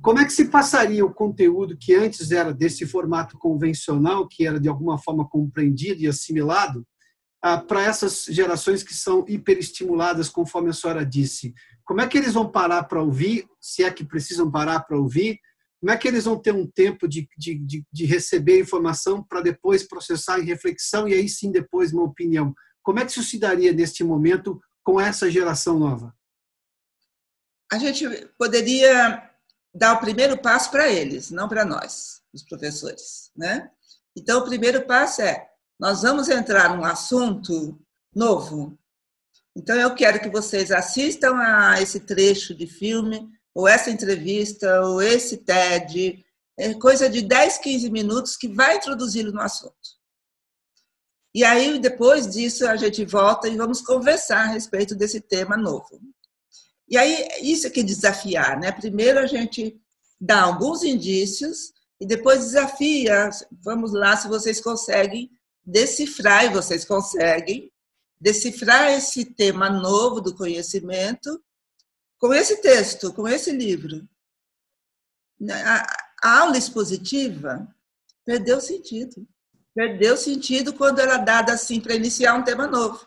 Como 0.03 0.19
é 0.19 0.25
que 0.25 0.33
se 0.33 0.47
passaria 0.47 1.05
o 1.05 1.13
conteúdo 1.13 1.77
que 1.79 1.95
antes 1.95 2.31
era 2.31 2.53
desse 2.53 2.87
formato 2.87 3.39
convencional, 3.39 4.29
que 4.29 4.47
era 4.47 4.61
de 4.61 4.69
alguma 4.69 4.99
forma 4.99 5.27
compreendido 5.27 6.03
e 6.03 6.07
assimilado, 6.07 6.87
ah, 7.47 7.59
para 7.59 7.83
essas 7.83 8.25
gerações 8.25 8.83
que 8.83 8.95
são 8.95 9.23
hiperestimuladas, 9.29 10.31
conforme 10.31 10.71
a 10.71 10.73
senhora 10.73 11.05
disse? 11.05 11.53
Como 11.85 12.01
é 12.01 12.09
que 12.09 12.17
eles 12.17 12.33
vão 12.33 12.51
parar 12.51 12.85
para 12.85 13.03
ouvir, 13.03 13.47
se 13.61 13.85
é 13.85 13.91
que 13.91 14.03
precisam 14.03 14.51
parar 14.51 14.81
para 14.81 14.97
ouvir? 14.97 15.39
Como 15.79 15.93
é 15.93 15.97
que 15.99 16.09
eles 16.09 16.25
vão 16.25 16.41
ter 16.41 16.55
um 16.55 16.67
tempo 16.67 17.07
de, 17.07 17.29
de, 17.37 17.59
de, 17.59 17.85
de 17.93 18.07
receber 18.07 18.59
informação 18.59 19.23
para 19.23 19.43
depois 19.43 19.87
processar 19.87 20.41
em 20.41 20.47
reflexão 20.47 21.07
e 21.07 21.13
aí 21.13 21.29
sim 21.29 21.53
depois 21.53 21.93
uma 21.93 22.05
opinião? 22.05 22.55
Como 22.83 22.99
é 22.99 23.05
que 23.05 23.11
isso 23.11 23.23
se 23.23 23.39
daria 23.39 23.75
neste 23.75 24.03
momento 24.03 24.59
com 24.83 24.99
essa 24.99 25.31
geração 25.31 25.79
nova? 25.79 26.17
A 27.71 27.77
gente 27.77 28.09
poderia 28.39 29.31
dar 29.75 29.93
o 29.93 30.01
primeiro 30.01 30.39
passo 30.39 30.71
para 30.71 30.91
eles, 30.91 31.31
não 31.31 31.47
para 31.47 31.67
nós, 31.67 32.23
os 32.33 32.43
professores, 32.43 33.31
né? 33.37 33.71
Então, 34.17 34.41
o 34.41 34.45
primeiro 34.47 34.87
passo 34.87 35.21
é 35.21 35.47
nós 35.79 36.03
vamos 36.03 36.29
entrar 36.29 36.77
num 36.77 36.85
assunto 36.85 37.79
novo. 38.15 38.79
Então, 39.57 39.77
eu 39.77 39.95
quero 39.95 40.21
que 40.21 40.29
vocês 40.29 40.71
assistam 40.71 41.37
a 41.37 41.81
esse 41.81 42.01
trecho 42.01 42.55
de 42.55 42.67
filme, 42.67 43.29
ou 43.55 43.69
essa 43.69 43.91
entrevista, 43.91 44.81
ou 44.83 45.01
esse 45.01 45.39
TED, 45.39 46.25
é 46.57 46.75
coisa 46.75 47.09
de 47.09 47.23
10, 47.23 47.59
15 47.59 47.91
minutos 47.91 48.37
que 48.37 48.49
vai 48.49 48.77
introduzi-lo 48.77 49.33
no 49.33 49.41
assunto. 49.41 49.75
E 51.35 51.45
aí, 51.45 51.79
depois 51.81 52.31
disso, 52.31 52.67
a 52.67 52.77
gente 52.77 53.05
volta 53.05 53.49
e 53.49 53.57
vamos 53.57 53.81
conversar 53.81 54.45
a 54.45 54.53
respeito 54.53 54.95
desse 54.95 55.21
tema 55.21 55.57
novo. 55.57 56.01
E 56.89 56.97
aí, 56.97 57.29
isso 57.43 57.67
é 57.67 57.71
que 57.71 57.83
desafiar, 57.83 58.59
né? 58.59 58.71
Primeiro 58.71 59.19
a 59.19 59.27
gente 59.27 59.81
dá 60.21 60.43
alguns 60.43 60.85
indícios 60.85 61.73
e 62.01 62.07
depois 62.07 62.41
desafia, 62.41 63.31
vamos 63.51 63.93
lá 63.93 64.17
se 64.17 64.29
vocês 64.29 64.61
conseguem 64.61 65.31
decifrar, 65.64 66.44
e 66.44 66.50
vocês 66.50 66.85
conseguem, 66.85 67.72
decifrar 68.20 68.92
esse 68.92 69.24
tema 69.24 69.68
novo 69.70 70.20
do 70.20 70.35
conhecimento 70.35 71.42
com 72.18 72.33
esse 72.33 72.61
texto, 72.61 73.12
com 73.12 73.29
esse 73.29 73.50
livro. 73.50 74.09
A 76.22 76.40
aula 76.40 76.57
expositiva 76.57 77.68
perdeu 78.24 78.61
sentido. 78.61 79.27
Perdeu 79.74 80.16
sentido 80.16 80.72
quando 80.72 81.00
ela 81.00 81.16
é 81.16 81.24
dada 81.24 81.53
assim 81.53 81.81
para 81.81 81.94
iniciar 81.94 82.35
um 82.35 82.44
tema 82.44 82.66
novo. 82.66 83.07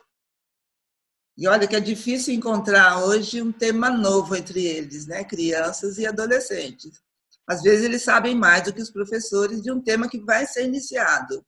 E 1.37 1.47
olha 1.47 1.67
que 1.67 1.75
é 1.75 1.79
difícil 1.79 2.33
encontrar 2.33 3.03
hoje 3.05 3.41
um 3.41 3.51
tema 3.51 3.89
novo 3.89 4.35
entre 4.35 4.65
eles, 4.65 5.05
né? 5.05 5.23
Crianças 5.23 5.97
e 5.97 6.05
adolescentes. 6.05 7.01
Às 7.47 7.61
vezes 7.61 7.85
eles 7.85 8.03
sabem 8.03 8.35
mais 8.35 8.63
do 8.63 8.73
que 8.73 8.81
os 8.81 8.91
professores 8.91 9.61
de 9.61 9.71
um 9.71 9.79
tema 9.79 10.09
que 10.09 10.19
vai 10.19 10.45
ser 10.45 10.65
iniciado. 10.65 11.45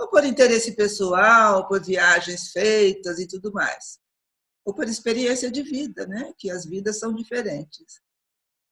Ou 0.00 0.08
por 0.08 0.24
interesse 0.24 0.72
pessoal, 0.72 1.68
por 1.68 1.84
viagens 1.84 2.50
feitas 2.50 3.18
e 3.18 3.28
tudo 3.28 3.52
mais, 3.52 3.98
ou 4.64 4.74
por 4.74 4.88
experiência 4.88 5.50
de 5.50 5.62
vida, 5.62 6.06
né? 6.06 6.32
Que 6.38 6.50
as 6.50 6.64
vidas 6.64 6.98
são 6.98 7.14
diferentes. 7.14 8.00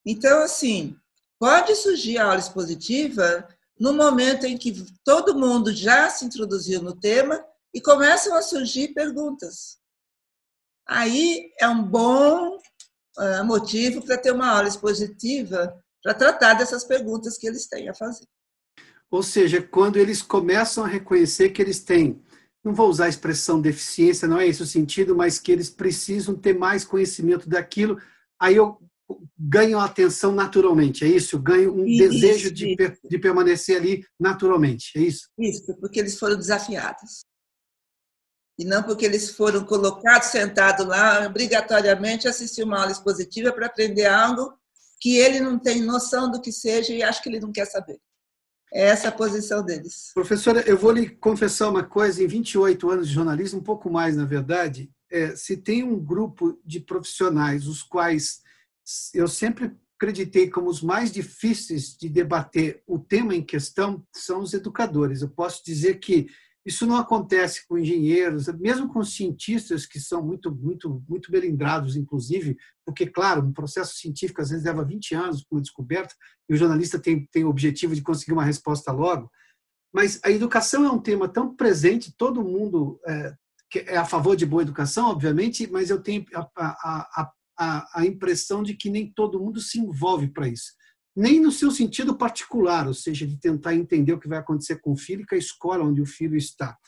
Então, 0.06 0.42
assim, 0.42 0.96
pode 1.38 1.76
surgir 1.76 2.16
a 2.16 2.24
aula 2.24 2.38
expositiva 2.38 3.46
no 3.78 3.92
momento 3.92 4.46
em 4.46 4.56
que 4.56 4.86
todo 5.04 5.38
mundo 5.38 5.70
já 5.70 6.08
se 6.08 6.24
introduziu 6.24 6.82
no 6.82 6.98
tema 6.98 7.44
e 7.74 7.80
começam 7.80 8.34
a 8.34 8.40
surgir 8.40 8.94
perguntas. 8.94 9.78
Aí 10.86 11.52
é 11.60 11.68
um 11.68 11.84
bom 11.84 12.56
uh, 12.56 13.44
motivo 13.44 14.02
para 14.02 14.16
ter 14.16 14.32
uma 14.32 14.48
aula 14.48 14.68
expositiva 14.68 15.78
para 16.02 16.14
tratar 16.14 16.54
dessas 16.54 16.84
perguntas 16.84 17.36
que 17.36 17.46
eles 17.46 17.66
têm 17.66 17.90
a 17.90 17.94
fazer. 17.94 18.26
Ou 19.10 19.22
seja, 19.22 19.62
quando 19.62 19.96
eles 19.96 20.22
começam 20.22 20.84
a 20.84 20.88
reconhecer 20.88 21.50
que 21.50 21.62
eles 21.62 21.80
têm, 21.80 22.22
não 22.62 22.74
vou 22.74 22.88
usar 22.88 23.06
a 23.06 23.08
expressão 23.08 23.60
deficiência, 23.60 24.28
não 24.28 24.38
é 24.38 24.46
esse 24.46 24.62
o 24.62 24.66
sentido, 24.66 25.16
mas 25.16 25.38
que 25.38 25.50
eles 25.50 25.70
precisam 25.70 26.34
ter 26.34 26.56
mais 26.56 26.84
conhecimento 26.84 27.48
daquilo, 27.48 27.98
aí 28.38 28.56
eu 28.56 28.78
ganho 29.38 29.78
atenção 29.78 30.32
naturalmente, 30.32 31.04
é 31.04 31.08
isso? 31.08 31.36
Eu 31.36 31.40
ganho 31.40 31.74
um 31.74 31.86
isso, 31.86 32.10
desejo 32.10 32.50
de, 32.52 32.76
de 32.76 33.18
permanecer 33.18 33.76
ali 33.76 34.04
naturalmente, 34.20 34.92
é 34.96 35.00
isso? 35.00 35.30
Isso, 35.38 35.74
porque 35.80 35.98
eles 35.98 36.18
foram 36.18 36.36
desafiados. 36.36 37.24
E 38.58 38.64
não 38.64 38.82
porque 38.82 39.06
eles 39.06 39.30
foram 39.30 39.64
colocados, 39.64 40.28
sentados 40.28 40.84
lá, 40.84 41.24
obrigatoriamente 41.26 42.26
assistir 42.26 42.64
uma 42.64 42.80
aula 42.80 42.92
expositiva 42.92 43.52
para 43.52 43.66
aprender 43.66 44.06
algo 44.06 44.52
que 45.00 45.16
ele 45.16 45.38
não 45.38 45.58
tem 45.58 45.80
noção 45.80 46.30
do 46.30 46.40
que 46.40 46.50
seja 46.50 46.92
e 46.92 47.02
acha 47.02 47.22
que 47.22 47.28
ele 47.28 47.40
não 47.40 47.52
quer 47.52 47.66
saber. 47.66 47.98
É 48.72 48.88
essa 48.88 49.08
a 49.08 49.12
posição 49.12 49.64
deles. 49.64 50.10
Professora, 50.14 50.60
eu 50.66 50.76
vou 50.76 50.92
lhe 50.92 51.08
confessar 51.08 51.70
uma 51.70 51.82
coisa: 51.82 52.22
em 52.22 52.26
28 52.26 52.90
anos 52.90 53.08
de 53.08 53.14
jornalismo, 53.14 53.60
um 53.60 53.62
pouco 53.62 53.90
mais, 53.90 54.16
na 54.16 54.24
verdade, 54.24 54.90
é, 55.10 55.34
se 55.34 55.56
tem 55.56 55.82
um 55.82 55.98
grupo 55.98 56.58
de 56.64 56.80
profissionais, 56.80 57.66
os 57.66 57.82
quais 57.82 58.40
eu 59.14 59.28
sempre 59.28 59.72
acreditei 59.96 60.48
como 60.48 60.70
os 60.70 60.80
mais 60.80 61.10
difíceis 61.10 61.96
de 61.96 62.08
debater 62.08 62.82
o 62.86 62.98
tema 62.98 63.34
em 63.34 63.42
questão, 63.42 64.04
são 64.14 64.40
os 64.40 64.54
educadores. 64.54 65.22
Eu 65.22 65.28
posso 65.28 65.64
dizer 65.64 65.98
que 65.98 66.28
isso 66.68 66.86
não 66.86 66.96
acontece 66.96 67.66
com 67.66 67.78
engenheiros, 67.78 68.46
mesmo 68.58 68.92
com 68.92 69.02
cientistas 69.02 69.86
que 69.86 69.98
são 69.98 70.22
muito, 70.22 70.54
muito, 70.54 71.02
muito 71.08 71.32
melindrados, 71.32 71.96
inclusive, 71.96 72.58
porque, 72.84 73.06
claro, 73.06 73.42
um 73.42 73.54
processo 73.54 73.96
científico 73.96 74.42
às 74.42 74.50
vezes 74.50 74.66
leva 74.66 74.84
20 74.84 75.14
anos 75.14 75.42
para 75.42 75.56
uma 75.56 75.62
descoberta 75.62 76.14
e 76.46 76.52
o 76.52 76.56
jornalista 76.58 76.98
tem, 76.98 77.26
tem 77.32 77.42
o 77.42 77.48
objetivo 77.48 77.94
de 77.94 78.02
conseguir 78.02 78.34
uma 78.34 78.44
resposta 78.44 78.92
logo. 78.92 79.30
Mas 79.90 80.20
a 80.22 80.30
educação 80.30 80.84
é 80.84 80.90
um 80.90 81.00
tema 81.00 81.26
tão 81.26 81.56
presente, 81.56 82.14
todo 82.14 82.44
mundo 82.44 83.00
é, 83.06 83.34
é 83.86 83.96
a 83.96 84.04
favor 84.04 84.36
de 84.36 84.44
boa 84.44 84.60
educação, 84.60 85.08
obviamente, 85.08 85.66
mas 85.70 85.88
eu 85.88 86.02
tenho 86.02 86.26
a, 86.34 86.50
a, 86.54 87.32
a, 87.58 88.00
a 88.00 88.06
impressão 88.06 88.62
de 88.62 88.74
que 88.74 88.90
nem 88.90 89.10
todo 89.10 89.40
mundo 89.40 89.58
se 89.58 89.80
envolve 89.80 90.28
para 90.28 90.46
isso 90.46 90.77
nem 91.18 91.40
no 91.40 91.50
seu 91.50 91.72
sentido 91.72 92.16
particular, 92.16 92.86
ou 92.86 92.94
seja, 92.94 93.26
de 93.26 93.36
tentar 93.36 93.74
entender 93.74 94.12
o 94.12 94.20
que 94.20 94.28
vai 94.28 94.38
acontecer 94.38 94.76
com 94.76 94.92
o 94.92 94.96
filho 94.96 95.22
e 95.22 95.26
com 95.26 95.34
a 95.34 95.38
escola 95.38 95.84
onde 95.84 96.00
o 96.00 96.06
filho 96.06 96.36
está. 96.36 96.78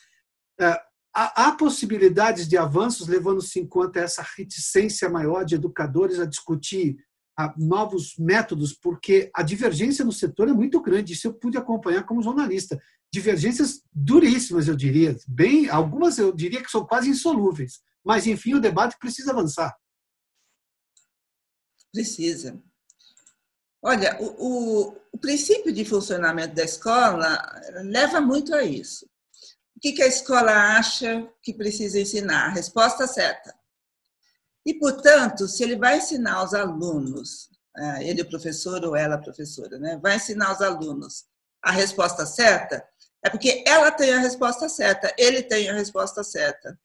É, 0.60 0.80
há 1.12 1.50
possibilidades 1.50 2.46
de 2.46 2.56
avanços 2.56 3.08
levando-se 3.08 3.58
em 3.58 3.66
conta 3.66 3.98
essa 3.98 4.24
reticência 4.36 5.08
maior 5.08 5.44
de 5.44 5.56
educadores 5.56 6.20
a 6.20 6.26
discutir 6.26 6.96
novos 7.56 8.14
métodos, 8.18 8.72
porque 8.72 9.32
a 9.34 9.42
divergência 9.42 10.04
no 10.04 10.12
setor 10.12 10.48
é 10.48 10.52
muito 10.52 10.80
grande. 10.80 11.14
Isso 11.14 11.26
eu 11.26 11.34
pude 11.34 11.58
acompanhar 11.58 12.04
como 12.04 12.22
jornalista. 12.22 12.80
Divergências 13.12 13.82
duríssimas, 13.92 14.68
eu 14.68 14.76
diria. 14.76 15.16
Bem, 15.26 15.68
algumas 15.68 16.18
eu 16.18 16.32
diria 16.32 16.62
que 16.62 16.70
são 16.70 16.86
quase 16.86 17.10
insolúveis. 17.10 17.80
Mas, 18.04 18.28
enfim, 18.28 18.54
o 18.54 18.60
debate 18.60 18.96
precisa 19.00 19.32
avançar. 19.32 19.74
Precisa. 21.92 22.62
Olha, 23.82 24.18
o, 24.20 24.26
o, 24.26 24.96
o, 25.12 25.18
princípio 25.18 25.72
de 25.72 25.84
funcionamento 25.84 26.54
da 26.54 26.64
escola 26.64 27.42
leva 27.82 28.20
muito 28.20 28.54
a 28.54 28.62
isso. 28.62 29.06
O 29.74 29.80
que, 29.80 29.92
que 29.92 30.02
a 30.02 30.06
escola 30.06 30.76
acha 30.76 31.26
que 31.42 31.54
precisa 31.54 31.98
ensinar? 31.98 32.46
A 32.46 32.50
resposta 32.50 33.06
certa. 33.06 33.54
E, 34.66 34.74
portanto, 34.74 35.48
se 35.48 35.62
ele 35.62 35.76
vai 35.76 35.96
ensinar 35.96 36.44
os 36.44 36.52
alunos, 36.52 37.48
é, 37.74 38.06
ele 38.06 38.20
o 38.20 38.28
professor 38.28 38.84
ou 38.84 38.94
ela 38.94 39.16
professora, 39.16 39.78
né? 39.78 39.98
vai 40.02 40.16
ensinar 40.16 40.52
os 40.52 40.60
alunos 40.60 41.24
a 41.62 41.72
resposta 41.72 42.26
certa, 42.26 42.86
é 43.24 43.30
porque 43.30 43.64
ela 43.66 43.90
tem 43.90 44.12
a 44.12 44.18
resposta 44.18 44.68
certa, 44.68 45.14
ele 45.16 45.42
tem 45.42 45.70
a 45.70 45.74
resposta 45.74 46.22
certa. 46.22 46.78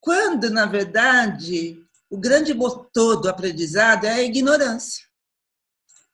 Quando, 0.00 0.50
na 0.50 0.66
verdade, 0.66 1.82
o 2.10 2.18
grande 2.18 2.52
motor 2.52 3.20
do 3.20 3.28
aprendizado 3.28 4.04
é 4.04 4.12
a 4.12 4.22
ignorância 4.22 5.05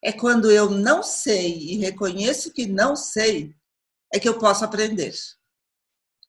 é 0.03 0.11
quando 0.11 0.51
eu 0.51 0.69
não 0.69 1.01
sei 1.01 1.57
e 1.57 1.77
reconheço 1.77 2.51
que 2.51 2.67
não 2.67 2.93
sei, 2.95 3.55
é 4.13 4.19
que 4.19 4.27
eu 4.27 4.37
posso 4.37 4.65
aprender. 4.65 5.15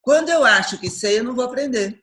Quando 0.00 0.28
eu 0.28 0.44
acho 0.44 0.78
que 0.78 0.88
sei, 0.88 1.18
eu 1.18 1.24
não 1.24 1.34
vou 1.34 1.44
aprender. 1.44 2.00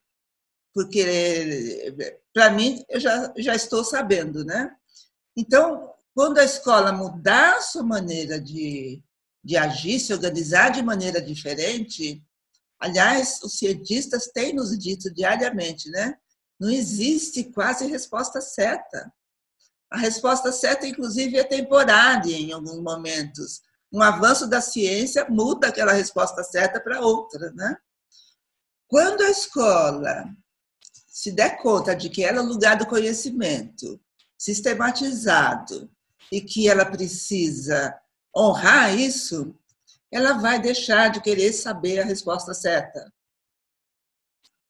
Porque, 0.73 1.95
para 2.33 2.49
mim, 2.51 2.83
eu 2.89 2.99
já, 2.99 3.33
já 3.37 3.55
estou 3.55 3.83
sabendo, 3.83 4.43
né? 4.43 4.69
Então, 5.35 5.93
quando 6.13 6.39
a 6.39 6.43
escola 6.43 6.91
mudar 6.91 7.55
a 7.55 7.61
sua 7.61 7.83
maneira 7.83 8.39
de, 8.39 9.01
de 9.43 9.55
agir, 9.55 9.99
se 9.99 10.13
organizar 10.13 10.71
de 10.71 10.81
maneira 10.81 11.21
diferente, 11.21 12.21
aliás, 12.79 13.39
os 13.43 13.57
cientistas 13.57 14.27
têm 14.27 14.53
nos 14.53 14.77
dito 14.77 15.13
diariamente, 15.13 15.89
né? 15.89 16.17
Não 16.59 16.69
existe 16.69 17.45
quase 17.45 17.87
resposta 17.87 18.41
certa. 18.41 19.11
A 19.91 19.97
resposta 19.97 20.51
certa, 20.53 20.87
inclusive, 20.87 21.37
é 21.37 21.43
temporária 21.43 22.33
em 22.33 22.53
alguns 22.53 22.81
momentos. 22.81 23.61
Um 23.91 24.01
avanço 24.01 24.47
da 24.47 24.61
ciência 24.61 25.27
muda 25.29 25.67
aquela 25.67 25.91
resposta 25.91 26.43
certa 26.43 26.79
para 26.79 27.01
outra, 27.01 27.51
né? 27.51 27.75
Quando 28.87 29.21
a 29.21 29.29
escola 29.29 30.25
se 31.07 31.31
der 31.31 31.61
conta 31.61 31.93
de 31.93 32.09
que 32.09 32.23
ela 32.23 32.37
é 32.37 32.41
o 32.41 32.47
lugar 32.47 32.77
do 32.77 32.87
conhecimento 32.87 33.99
sistematizado 34.37 35.91
e 36.31 36.39
que 36.41 36.69
ela 36.69 36.85
precisa 36.85 37.93
honrar 38.35 38.97
isso, 38.97 39.53
ela 40.09 40.33
vai 40.33 40.59
deixar 40.59 41.09
de 41.09 41.21
querer 41.21 41.51
saber 41.51 41.99
a 41.99 42.05
resposta 42.05 42.53
certa 42.53 43.13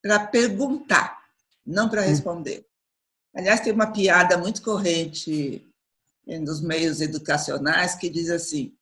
para 0.02 0.28
perguntar, 0.28 1.20
não 1.66 1.88
para 1.88 2.02
hum. 2.02 2.06
responder. 2.06 2.68
Aliás, 3.34 3.62
tem 3.62 3.72
uma 3.74 3.92
piada 3.92 4.38
muito 4.38 4.62
corrente 4.62 5.66
nos 6.28 6.62
meios 6.62 7.02
educacionais 7.02 7.96
que 7.96 8.10
diz 8.10 8.30
assim: 8.30 8.74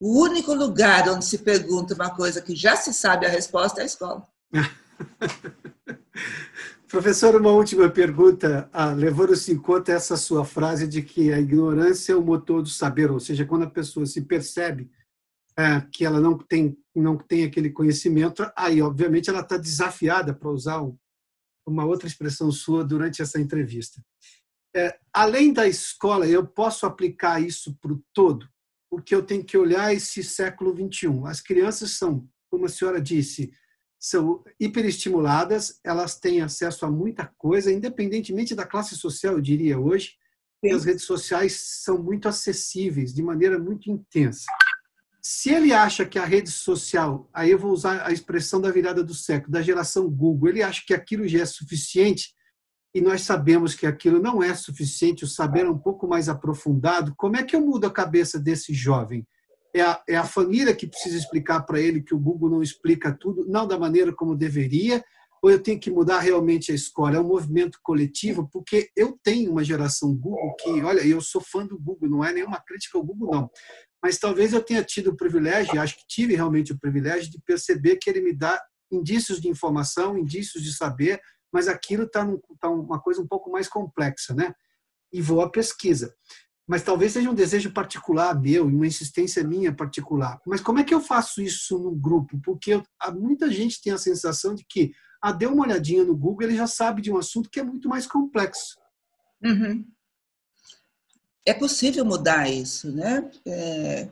o 0.00 0.20
único 0.20 0.52
lugar 0.52 1.08
onde 1.08 1.24
se 1.24 1.38
pergunta 1.38 1.94
uma 1.94 2.10
coisa 2.10 2.42
que 2.42 2.56
já 2.56 2.74
se 2.76 2.92
sabe 2.92 3.26
a 3.26 3.28
resposta 3.28 3.80
é 3.80 3.84
a 3.84 3.86
escola. 3.86 4.26
Professor, 6.88 7.34
uma 7.36 7.52
última 7.52 7.88
pergunta, 7.88 8.68
ah, 8.70 8.92
levando-se 8.92 9.50
em 9.50 9.58
conta 9.58 9.92
essa 9.92 10.14
sua 10.14 10.44
frase 10.44 10.86
de 10.86 11.00
que 11.00 11.32
a 11.32 11.40
ignorância 11.40 12.12
é 12.12 12.16
o 12.16 12.20
motor 12.20 12.62
do 12.62 12.68
saber, 12.68 13.10
ou 13.10 13.18
seja, 13.18 13.46
quando 13.46 13.62
a 13.62 13.70
pessoa 13.70 14.04
se 14.04 14.20
percebe 14.20 14.90
é, 15.56 15.80
que 15.90 16.04
ela 16.04 16.20
não 16.20 16.36
tem, 16.36 16.76
não 16.94 17.16
tem 17.16 17.44
aquele 17.44 17.70
conhecimento, 17.70 18.44
aí, 18.54 18.82
obviamente, 18.82 19.30
ela 19.30 19.40
está 19.40 19.56
desafiada, 19.56 20.34
para 20.34 20.50
usar 20.50 20.82
um, 20.82 20.94
uma 21.66 21.84
outra 21.84 22.06
expressão 22.06 22.50
sua 22.50 22.84
durante 22.84 23.22
essa 23.22 23.40
entrevista. 23.40 24.02
É, 24.74 24.98
além 25.12 25.52
da 25.52 25.68
escola, 25.68 26.26
eu 26.26 26.46
posso 26.46 26.86
aplicar 26.86 27.40
isso 27.40 27.76
para 27.80 27.92
o 27.92 28.02
todo, 28.12 28.48
porque 28.90 29.14
eu 29.14 29.22
tenho 29.22 29.44
que 29.44 29.56
olhar 29.56 29.92
esse 29.92 30.22
século 30.22 30.74
21. 30.74 31.26
As 31.26 31.40
crianças 31.40 31.92
são, 31.92 32.26
como 32.50 32.64
a 32.64 32.68
senhora 32.68 33.00
disse, 33.00 33.52
são 34.00 34.42
hiperestimuladas, 34.58 35.78
elas 35.84 36.18
têm 36.18 36.40
acesso 36.40 36.84
a 36.84 36.90
muita 36.90 37.26
coisa, 37.38 37.72
independentemente 37.72 38.54
da 38.54 38.66
classe 38.66 38.96
social, 38.96 39.34
eu 39.34 39.40
diria 39.40 39.78
hoje. 39.78 40.16
E 40.64 40.70
as 40.70 40.84
redes 40.84 41.04
sociais 41.04 41.52
são 41.84 42.02
muito 42.02 42.28
acessíveis, 42.28 43.12
de 43.12 43.22
maneira 43.22 43.58
muito 43.58 43.90
intensa. 43.90 44.46
Se 45.24 45.50
ele 45.50 45.72
acha 45.72 46.04
que 46.04 46.18
a 46.18 46.24
rede 46.24 46.50
social, 46.50 47.30
aí 47.32 47.52
eu 47.52 47.58
vou 47.58 47.70
usar 47.70 48.04
a 48.04 48.10
expressão 48.10 48.60
da 48.60 48.72
virada 48.72 49.04
do 49.04 49.14
século, 49.14 49.52
da 49.52 49.62
geração 49.62 50.10
Google, 50.10 50.48
ele 50.48 50.62
acha 50.64 50.82
que 50.84 50.92
aquilo 50.92 51.28
já 51.28 51.42
é 51.42 51.46
suficiente 51.46 52.34
e 52.92 53.00
nós 53.00 53.22
sabemos 53.22 53.74
que 53.74 53.86
aquilo 53.86 54.20
não 54.20 54.42
é 54.42 54.52
suficiente, 54.52 55.24
o 55.24 55.28
saber 55.28 55.64
é 55.64 55.70
um 55.70 55.78
pouco 55.78 56.08
mais 56.08 56.28
aprofundado, 56.28 57.14
como 57.16 57.36
é 57.36 57.44
que 57.44 57.54
eu 57.54 57.60
mudo 57.60 57.86
a 57.86 57.90
cabeça 57.90 58.38
desse 58.38 58.74
jovem? 58.74 59.24
É 59.72 59.80
a, 59.80 60.02
é 60.08 60.16
a 60.16 60.24
família 60.24 60.74
que 60.74 60.88
precisa 60.88 61.16
explicar 61.16 61.62
para 61.62 61.80
ele 61.80 62.02
que 62.02 62.14
o 62.14 62.18
Google 62.18 62.50
não 62.50 62.62
explica 62.62 63.16
tudo, 63.16 63.46
não 63.48 63.66
da 63.66 63.78
maneira 63.78 64.12
como 64.12 64.36
deveria, 64.36 65.02
ou 65.40 65.50
eu 65.50 65.62
tenho 65.62 65.78
que 65.78 65.90
mudar 65.90 66.18
realmente 66.18 66.70
a 66.70 66.74
escola? 66.74 67.16
É 67.16 67.20
um 67.20 67.26
movimento 67.26 67.78
coletivo, 67.82 68.48
porque 68.52 68.90
eu 68.94 69.18
tenho 69.22 69.52
uma 69.52 69.64
geração 69.64 70.14
Google 70.14 70.54
que, 70.60 70.82
olha, 70.82 71.00
eu 71.00 71.20
sou 71.20 71.40
fã 71.40 71.66
do 71.66 71.78
Google, 71.78 72.10
não 72.10 72.24
é 72.24 72.32
nenhuma 72.32 72.60
crítica 72.60 72.98
ao 72.98 73.04
Google, 73.04 73.32
não. 73.32 73.50
Mas 74.02 74.18
talvez 74.18 74.52
eu 74.52 74.62
tenha 74.62 74.82
tido 74.82 75.10
o 75.10 75.16
privilégio, 75.16 75.80
acho 75.80 75.96
que 75.96 76.06
tive 76.08 76.34
realmente 76.34 76.72
o 76.72 76.78
privilégio 76.78 77.30
de 77.30 77.40
perceber 77.46 77.96
que 77.96 78.10
ele 78.10 78.20
me 78.20 78.32
dá 78.32 78.60
indícios 78.90 79.40
de 79.40 79.48
informação, 79.48 80.18
indícios 80.18 80.62
de 80.62 80.74
saber, 80.74 81.20
mas 81.52 81.68
aquilo 81.68 82.04
está 82.04 82.26
tá 82.60 82.68
uma 82.68 83.00
coisa 83.00 83.22
um 83.22 83.26
pouco 83.26 83.50
mais 83.50 83.68
complexa, 83.68 84.34
né? 84.34 84.54
E 85.12 85.20
vou 85.20 85.40
à 85.40 85.50
pesquisa. 85.50 86.14
Mas 86.66 86.82
talvez 86.82 87.12
seja 87.12 87.30
um 87.30 87.34
desejo 87.34 87.72
particular 87.72 88.40
meu, 88.40 88.66
uma 88.66 88.86
insistência 88.86 89.44
minha 89.44 89.74
particular. 89.74 90.40
Mas 90.46 90.60
como 90.60 90.78
é 90.78 90.84
que 90.84 90.94
eu 90.94 91.00
faço 91.00 91.42
isso 91.42 91.78
no 91.78 91.94
grupo? 91.94 92.40
Porque 92.42 92.74
eu, 92.74 92.82
muita 93.14 93.50
gente 93.50 93.82
tem 93.82 93.92
a 93.92 93.98
sensação 93.98 94.54
de 94.54 94.64
que 94.68 94.92
ah, 95.20 95.32
deu 95.32 95.52
uma 95.52 95.64
olhadinha 95.64 96.04
no 96.04 96.16
Google, 96.16 96.48
ele 96.48 96.56
já 96.56 96.66
sabe 96.66 97.02
de 97.02 97.12
um 97.12 97.18
assunto 97.18 97.50
que 97.50 97.60
é 97.60 97.62
muito 97.62 97.88
mais 97.88 98.06
complexo. 98.06 98.76
Uhum. 99.44 99.86
É 101.44 101.52
possível 101.54 102.04
mudar 102.04 102.48
isso, 102.48 102.90
né? 102.92 103.30
É... 103.46 104.08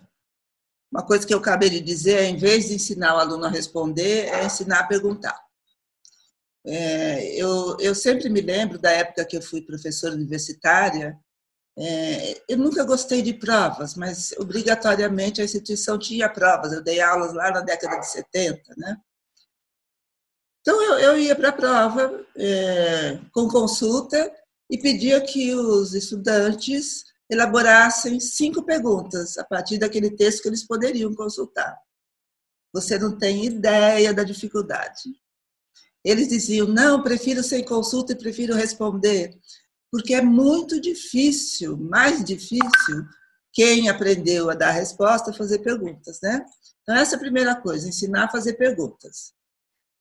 Uma 0.92 1.06
coisa 1.06 1.26
que 1.26 1.32
eu 1.32 1.38
acabei 1.38 1.70
de 1.70 1.80
dizer 1.80 2.24
em 2.24 2.36
vez 2.36 2.68
de 2.68 2.74
ensinar 2.74 3.14
o 3.14 3.18
aluno 3.18 3.44
a 3.44 3.50
responder, 3.50 4.26
é 4.28 4.44
ensinar 4.44 4.80
a 4.80 4.86
perguntar. 4.86 5.40
É, 6.66 7.34
eu, 7.40 7.76
eu 7.78 7.94
sempre 7.94 8.28
me 8.28 8.40
lembro 8.40 8.78
da 8.78 8.90
época 8.90 9.24
que 9.24 9.36
eu 9.36 9.42
fui 9.42 9.62
professora 9.62 10.14
universitária, 10.14 11.18
é, 11.78 12.42
eu 12.48 12.58
nunca 12.58 12.84
gostei 12.84 13.22
de 13.22 13.32
provas, 13.32 13.94
mas 13.94 14.32
obrigatoriamente 14.32 15.40
a 15.40 15.44
instituição 15.44 15.98
tinha 15.98 16.28
provas. 16.28 16.72
Eu 16.72 16.82
dei 16.82 17.00
aulas 17.00 17.32
lá 17.32 17.50
na 17.50 17.60
década 17.60 17.98
de 17.98 18.06
70, 18.06 18.74
né? 18.76 18.96
Então, 20.60 20.82
eu, 20.82 20.98
eu 20.98 21.18
ia 21.18 21.34
para 21.34 21.48
a 21.48 21.52
prova 21.52 22.26
é, 22.36 23.18
com 23.32 23.48
consulta 23.48 24.30
e 24.68 24.76
pedia 24.76 25.20
que 25.22 25.54
os 25.54 25.94
estudantes 25.94 27.04
elaborassem 27.30 28.18
cinco 28.18 28.64
perguntas 28.64 29.38
a 29.38 29.44
partir 29.44 29.78
daquele 29.78 30.10
texto 30.10 30.42
que 30.42 30.48
eles 30.48 30.66
poderiam 30.66 31.14
consultar. 31.14 31.78
Você 32.72 32.98
não 32.98 33.16
tem 33.16 33.46
ideia 33.46 34.12
da 34.12 34.24
dificuldade. 34.24 35.10
Eles 36.04 36.28
diziam: 36.28 36.66
não, 36.66 37.02
prefiro 37.02 37.42
sem 37.42 37.64
consulta 37.64 38.12
e 38.12 38.18
prefiro 38.18 38.54
responder, 38.54 39.38
porque 39.90 40.14
é 40.14 40.22
muito 40.22 40.80
difícil, 40.80 41.76
mais 41.76 42.24
difícil, 42.24 43.06
quem 43.52 43.88
aprendeu 43.88 44.50
a 44.50 44.54
dar 44.54 44.70
resposta 44.70 45.32
fazer 45.32 45.58
perguntas, 45.60 46.20
né? 46.22 46.44
Então, 46.82 46.96
essa 46.96 47.14
é 47.14 47.16
a 47.16 47.20
primeira 47.20 47.54
coisa, 47.54 47.88
ensinar 47.88 48.24
a 48.24 48.30
fazer 48.30 48.54
perguntas. 48.54 49.32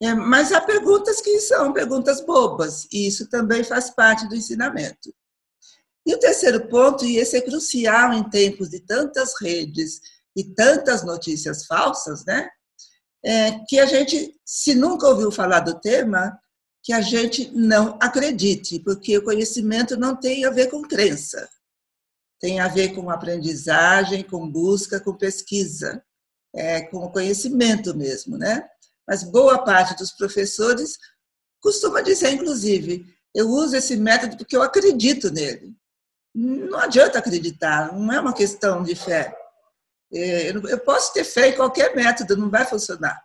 É, 0.02 0.14
mas 0.14 0.54
há 0.54 0.62
perguntas 0.62 1.20
que 1.22 1.42
são 1.42 1.74
perguntas 1.74 2.22
bobas, 2.22 2.88
e 2.92 3.08
isso 3.08 3.28
também 3.28 3.64
faz 3.64 3.90
parte 3.90 4.28
do 4.30 4.36
ensinamento. 4.36 5.14
E 6.10 6.14
o 6.16 6.18
terceiro 6.18 6.68
ponto, 6.68 7.06
e 7.06 7.18
esse 7.18 7.38
é 7.38 7.42
crucial 7.42 8.12
em 8.14 8.28
tempos 8.28 8.68
de 8.68 8.80
tantas 8.80 9.40
redes 9.40 10.02
e 10.36 10.44
tantas 10.44 11.06
notícias 11.06 11.68
falsas, 11.68 12.26
né? 12.26 12.50
É 13.24 13.60
que 13.68 13.78
a 13.78 13.86
gente, 13.86 14.36
se 14.44 14.74
nunca 14.74 15.08
ouviu 15.08 15.32
falar 15.32 15.60
do 15.60 15.80
tema, 15.80 16.36
que 16.82 16.94
a 16.94 17.00
gente 17.00 17.52
não 17.52 17.96
acredite, 18.02 18.80
porque 18.80 19.20
o 19.20 19.24
conhecimento 19.24 19.96
não 19.96 20.16
tem 20.16 20.46
a 20.46 20.50
ver 20.50 20.72
com 20.72 20.82
crença, 20.82 21.48
tem 22.40 22.60
a 22.60 22.68
ver 22.68 22.96
com 22.96 23.12
aprendizagem, 23.12 24.24
com 24.24 24.50
busca, 24.50 25.00
com 25.00 25.14
pesquisa, 25.16 26.04
é, 26.56 26.82
com 26.88 27.08
conhecimento 27.12 27.96
mesmo, 27.96 28.36
né? 28.36 28.68
mas 29.08 29.24
boa 29.24 29.64
parte 29.64 29.96
dos 29.96 30.12
professores 30.12 30.98
costuma 31.62 32.02
dizer, 32.02 32.32
inclusive, 32.32 33.06
eu 33.36 33.48
uso 33.48 33.76
esse 33.76 33.96
método 33.96 34.38
porque 34.38 34.58
eu 34.58 34.64
acredito 34.64 35.32
nele. 35.32 35.78
Não 36.34 36.80
adianta 36.80 37.20
acreditar, 37.20 37.94
não 37.94 38.14
é 38.14 38.20
uma 38.20 38.34
questão 38.34 38.84
de 38.84 38.96
fé. 38.96 39.36
É, 40.14 40.50
eu 40.50 40.80
posso 40.80 41.14
ter 41.14 41.24
fé 41.24 41.50
em 41.50 41.56
qualquer 41.56 41.96
método, 41.96 42.38
não 42.38 42.50
vai 42.50 42.66
funcionar. 42.66 43.24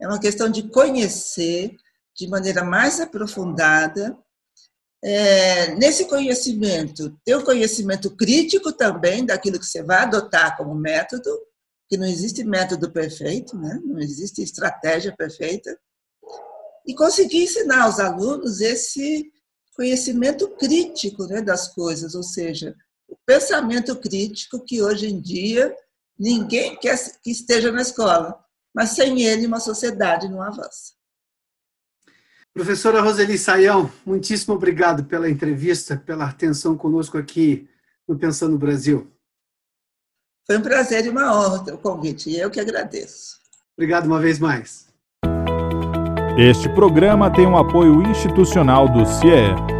É 0.00 0.06
uma 0.06 0.20
questão 0.20 0.48
de 0.48 0.68
conhecer 0.68 1.76
de 2.16 2.28
maneira 2.28 2.64
mais 2.64 3.00
aprofundada. 3.00 4.16
É, 5.02 5.74
nesse 5.76 6.06
conhecimento, 6.06 7.16
ter 7.24 7.36
o 7.36 7.40
um 7.40 7.44
conhecimento 7.44 8.16
crítico 8.16 8.72
também 8.72 9.24
daquilo 9.24 9.58
que 9.58 9.66
você 9.66 9.80
vai 9.80 9.98
adotar 10.02 10.56
como 10.56 10.74
método, 10.74 11.30
que 11.88 11.96
não 11.96 12.06
existe 12.06 12.42
método 12.42 12.90
perfeito, 12.90 13.56
né? 13.56 13.80
não 13.84 14.00
existe 14.00 14.42
estratégia 14.42 15.14
perfeita, 15.16 15.78
e 16.84 16.94
conseguir 16.94 17.44
ensinar 17.44 17.84
aos 17.84 18.00
alunos 18.00 18.60
esse 18.60 19.30
conhecimento 19.78 20.48
crítico 20.56 21.24
né, 21.28 21.40
das 21.40 21.72
coisas, 21.72 22.16
ou 22.16 22.22
seja, 22.24 22.74
o 23.08 23.16
pensamento 23.24 23.94
crítico 23.94 24.64
que 24.64 24.82
hoje 24.82 25.06
em 25.06 25.20
dia 25.20 25.72
ninguém 26.18 26.76
quer 26.76 26.98
que 27.22 27.30
esteja 27.30 27.70
na 27.70 27.80
escola, 27.80 28.44
mas 28.74 28.90
sem 28.90 29.22
ele 29.22 29.46
uma 29.46 29.60
sociedade 29.60 30.28
não 30.28 30.42
avança. 30.42 30.94
Professora 32.52 33.00
Roseli 33.00 33.38
Saião, 33.38 33.88
muitíssimo 34.04 34.54
obrigado 34.54 35.04
pela 35.04 35.30
entrevista, 35.30 35.96
pela 35.96 36.24
atenção 36.24 36.76
conosco 36.76 37.16
aqui 37.16 37.70
no 38.08 38.18
Pensando 38.18 38.58
Brasil. 38.58 39.08
Foi 40.44 40.58
um 40.58 40.62
prazer 40.62 41.06
e 41.06 41.08
uma 41.08 41.32
honra 41.32 41.72
o 41.72 41.78
convite, 41.78 42.30
e 42.30 42.40
eu 42.40 42.50
que 42.50 42.58
agradeço. 42.58 43.38
Obrigado 43.76 44.06
uma 44.06 44.18
vez 44.18 44.40
mais. 44.40 44.87
Este 46.40 46.68
programa 46.68 47.28
tem 47.28 47.48
um 47.48 47.56
apoio 47.56 48.00
institucional 48.00 48.88
do 48.88 49.04
CIE. 49.04 49.77